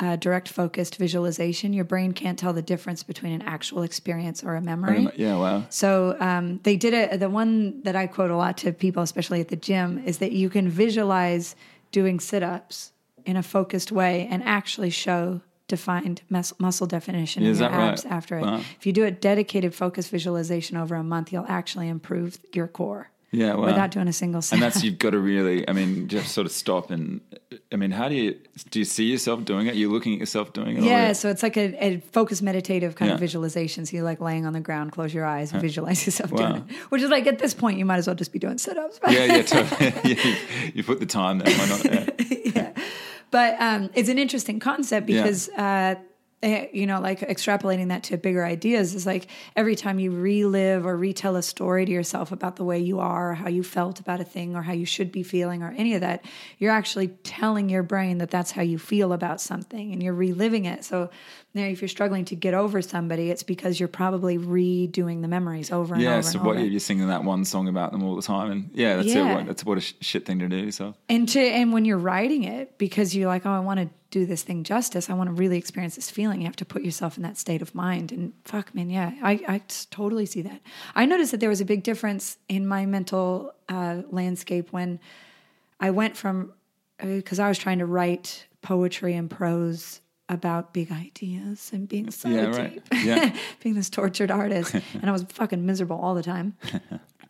[0.00, 4.56] uh, direct focused visualization, your brain can't tell the difference between an actual experience or
[4.56, 5.06] a memory.
[5.14, 7.20] yeah, wow, So um, they did it.
[7.20, 10.32] The one that I quote a lot to people, especially at the gym, is that
[10.32, 11.54] you can visualize
[11.92, 12.90] doing sit ups
[13.24, 17.76] in a focused way and actually show defined mus- muscle definition Yeah, in your that
[17.76, 17.88] right?
[17.92, 18.42] abs after it.
[18.42, 18.60] Wow.
[18.78, 23.10] If you do a dedicated focus visualization over a month, you'll actually improve your core
[23.32, 23.66] yeah, wow.
[23.66, 26.46] without doing a single sit and that's you've got to really, I mean, just sort
[26.46, 27.20] of stop and,
[27.72, 28.38] I mean, how do you
[28.70, 28.78] do?
[28.80, 29.74] You see yourself doing it?
[29.74, 30.84] You're looking at yourself doing it.
[30.84, 33.86] Yeah, so it's like a, a focused meditative kind of visualization.
[33.86, 36.38] So you're like laying on the ground, close your eyes, and visualize yourself Wow.
[36.52, 36.76] doing it.
[36.90, 39.00] Which is like at this point, you might as well just be doing sit ups.
[39.08, 39.92] yeah, yeah, totally.
[40.14, 40.36] yeah, you,
[40.74, 41.52] you put the time there.
[41.56, 41.84] Why not?
[41.84, 42.06] Yeah.
[43.34, 45.22] But um, it's an interesting concept Yeah.
[45.24, 45.96] because, uh,
[46.44, 49.26] eh, you know, like extrapolating that to bigger ideas is like
[49.56, 53.32] every time you relive or retell a story to yourself about the way you are,
[53.32, 55.94] or how you felt about a thing, or how you should be feeling, or any
[55.94, 56.24] of that,
[56.60, 60.64] you're actually telling your brain that that's how you feel about something and you're reliving
[60.64, 60.84] it.
[60.84, 61.10] So,
[61.62, 65.70] know, if you're struggling to get over somebody, it's because you're probably redoing the memories
[65.70, 68.16] over and Yeah, over Yeah, so what you're singing that one song about them all
[68.16, 69.38] the time, and yeah, that's Yeah.
[69.38, 69.46] it.
[69.46, 70.70] That's what a sh- shit thing to do.
[70.70, 73.88] So and to and when you're writing it because you're like oh i want to
[74.10, 76.82] do this thing justice i want to really experience this feeling you have to put
[76.82, 80.60] yourself in that state of mind and fuck man yeah i, I totally see that
[80.94, 85.00] i noticed that there was a big difference in my mental uh, landscape when
[85.80, 86.52] i went from
[86.98, 92.28] because i was trying to write poetry and prose about big ideas and being so
[92.28, 92.82] Yeah, right.
[92.90, 93.36] deep Yeah.
[93.62, 96.56] being this tortured artist and i was fucking miserable all the time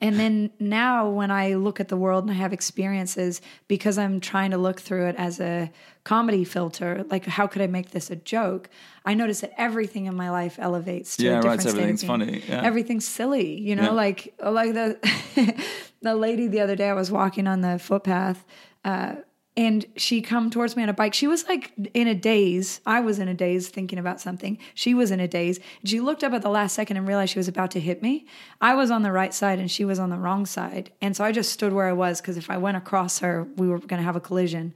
[0.01, 4.21] and then now, when I look at the world and I have experiences, because I'm
[4.21, 5.71] trying to look through it as a
[6.03, 8.69] comedy filter, like how could I make this a joke?
[9.07, 12.05] I notice that everything in my life elevates to Yeah, a right, different of everything's
[12.05, 12.61] funny, yeah.
[12.63, 13.91] Everything's silly, you know, Yeah.
[13.93, 15.65] like like the
[16.03, 16.91] the lady the other day.
[16.91, 18.45] I was walking on the footpath.
[18.85, 19.15] Uh,
[19.57, 21.15] and she come towards me on a bike.
[21.15, 22.81] She was like in a daze.
[22.85, 24.59] I was in a daze thinking about something.
[24.75, 25.61] She was in a daze.
[25.85, 28.27] She looked up at the last second and realized she was about to hit me.
[28.61, 30.91] I was on the right side and she was on the wrong side.
[31.01, 33.69] And so I just stood where I was because if I went across her, we
[33.69, 34.75] were going to have a collision.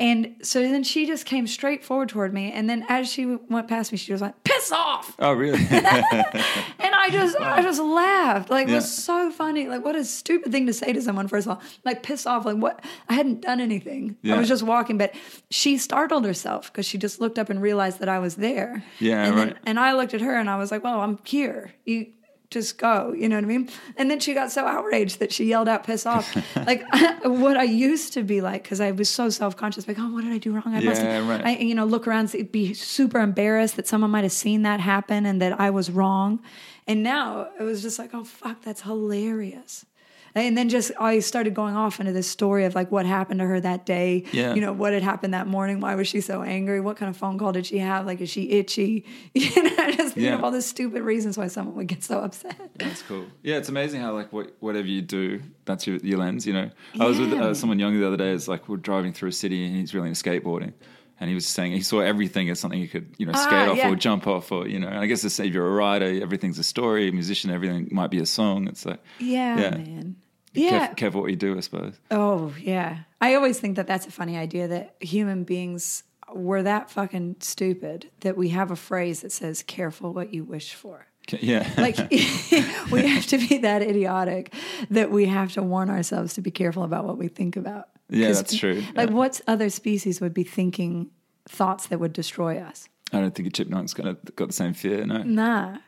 [0.00, 2.50] And so then she just came straight forward toward me.
[2.50, 5.14] And then as she went past me, she was like, piss off.
[5.18, 5.58] oh, really?
[5.70, 8.50] And I just, I just laughed.
[8.50, 9.68] Like it was so funny.
[9.68, 11.28] Like what a stupid thing to say to someone.
[11.28, 12.46] First of all, like piss off.
[12.46, 12.82] Like what?
[13.08, 14.16] I hadn't done anything.
[14.24, 15.14] I was just walking, but
[15.50, 18.82] she startled herself because she just looked up and realized that I was there.
[18.98, 19.46] Yeah, and right.
[19.48, 21.72] Then, and I looked at her and I was like, "Well, I'm here.
[21.84, 22.06] You
[22.50, 23.68] just go." You know what I mean?
[23.96, 26.34] And then she got so outraged that she yelled out, "Piss off!"
[26.66, 26.82] like
[27.24, 29.86] what I used to be like because I was so self conscious.
[29.88, 30.62] Like, oh, what did I do wrong?
[30.66, 31.44] I must Yeah, have, right.
[31.44, 35.26] I, you know, look around, be super embarrassed that someone might have seen that happen
[35.26, 36.40] and that I was wrong.
[36.86, 39.86] And now it was just like, oh fuck, that's hilarious.
[40.34, 43.46] And then just I started going off into this story of like what happened to
[43.46, 44.24] her that day.
[44.32, 44.54] Yeah.
[44.54, 45.80] You know, what had happened that morning?
[45.80, 46.80] Why was she so angry?
[46.80, 48.06] What kind of phone call did she have?
[48.06, 49.04] Like, is she itchy?
[49.34, 50.34] You know, just Yeah.
[50.34, 52.56] of all the stupid reasons why someone would get so upset.
[52.76, 53.26] That's cool.
[53.42, 56.46] Yeah, it's amazing how like what, whatever you do, that's your, your lens.
[56.46, 58.32] You know, I was with uh, someone younger the other day.
[58.32, 60.72] It's like we're driving through a city and he's really into skateboarding,
[61.20, 63.68] and he was saying he saw everything as something you could you know Ah, skate
[63.68, 63.90] off yeah.
[63.90, 64.88] or jump off or you know.
[64.88, 67.08] And I guess if you're a writer, everything's a story.
[67.08, 68.66] A musician, everything might be a song.
[68.66, 69.70] It's like Yeah, Yeah.
[69.70, 70.16] man.
[70.52, 70.70] Yeah.
[70.70, 71.94] careful, careful what you do, I suppose.
[72.10, 73.00] Oh, yeah.
[73.20, 76.02] I always think that that's a funny idea that human beings
[76.34, 80.74] were that fucking stupid that we have a phrase that says, careful what you wish
[80.74, 81.06] for.
[81.30, 81.68] Yeah.
[81.78, 81.96] Like,
[82.90, 84.52] we have to be that idiotic
[84.90, 87.88] that we have to warn ourselves to be careful about what we think about.
[88.10, 88.82] Yeah, that's true.
[88.94, 89.14] Like, Yeah.
[89.14, 91.10] what other species would be thinking
[91.48, 92.88] thoughts that would destroy us?
[93.12, 95.22] I don't think a chipmunk's got, got the same fear, no.
[95.22, 95.78] Nah,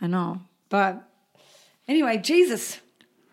[0.00, 0.40] I know.
[0.68, 1.02] But
[1.88, 2.78] anyway, Jesus,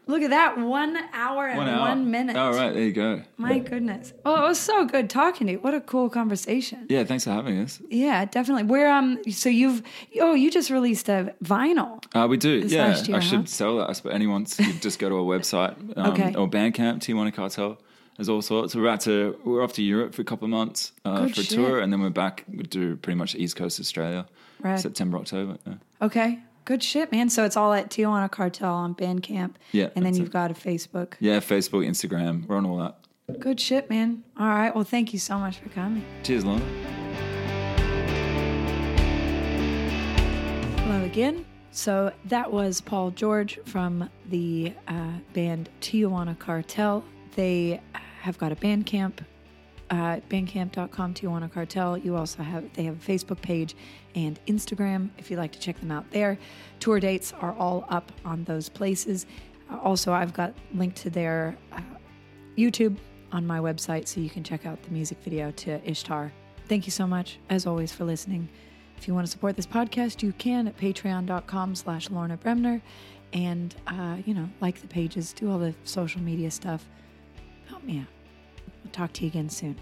[0.07, 0.57] look at that.
[0.57, 1.95] One hour and one, hour.
[1.95, 2.35] minute.
[2.35, 3.21] All right, there you go.
[3.37, 4.13] My goodness.
[4.25, 5.59] Oh, it was so good talking to you.
[5.59, 6.87] What a cool conversation.
[6.89, 7.79] Yeah, thanks for having us.
[7.89, 8.63] Yeah, definitely.
[8.63, 9.83] Where um so you've
[10.19, 12.03] oh, you just released a vinyl.
[12.15, 12.97] Uh, we do, yeah.
[13.03, 13.45] year, I should huh?
[13.45, 13.89] sell that.
[13.89, 16.33] I suppose anyone you just go to our website um, Okay.
[16.35, 17.77] or Bandcamp, Tijuana Cartel.
[18.17, 18.75] There's all sorts.
[18.75, 21.43] We're about to we're off to Europe for a couple of months uh, for a
[21.43, 21.49] shit.
[21.49, 22.45] tour, and then we're back.
[22.47, 24.25] We do pretty much East Coast Australia,
[24.61, 24.79] Right.
[24.79, 25.57] September, October.
[25.67, 25.73] Yeah.
[26.01, 26.39] Okay.
[26.65, 27.29] Good shit, man.
[27.29, 29.53] So it's all at Tijuana Cartel on Bandcamp.
[29.71, 30.33] Yeah, And then you've it.
[30.33, 31.13] got a Facebook.
[31.21, 32.97] yeah, Facebook, Instagram, we're on all that.
[33.39, 34.23] Good shit, man.
[34.37, 34.73] All right.
[34.75, 36.03] Well, thank you so much for coming.
[36.23, 36.65] Cheers, Lorna.
[40.81, 41.45] Hello again.
[41.71, 47.03] So that was Paul George from the uh, band Tijuana Cartel.
[47.35, 47.79] They
[48.27, 49.19] have got a Bandcamp,
[49.89, 51.97] uh, bandcamp.com, Tijuana Cartel.
[51.97, 53.73] You also have, they have a Facebook page
[54.15, 56.37] and Instagram if you'd like to check them out there.
[56.81, 59.25] Tour dates are all up on those places.
[59.71, 61.79] Uh, also, I've got linked to their uh,
[62.57, 62.97] YouTube
[63.31, 66.33] on my website so you can check out the music video to Ishtar.
[66.67, 68.49] Thank you so much, as always, for listening.
[68.97, 72.81] If you want to support this podcast, you can at patreon.com slash Lorna Bremner.
[73.31, 76.85] And, uh, you know, like the pages, do all the social media stuff.
[77.67, 78.16] Help me out.
[78.91, 79.77] Talk to you again soon.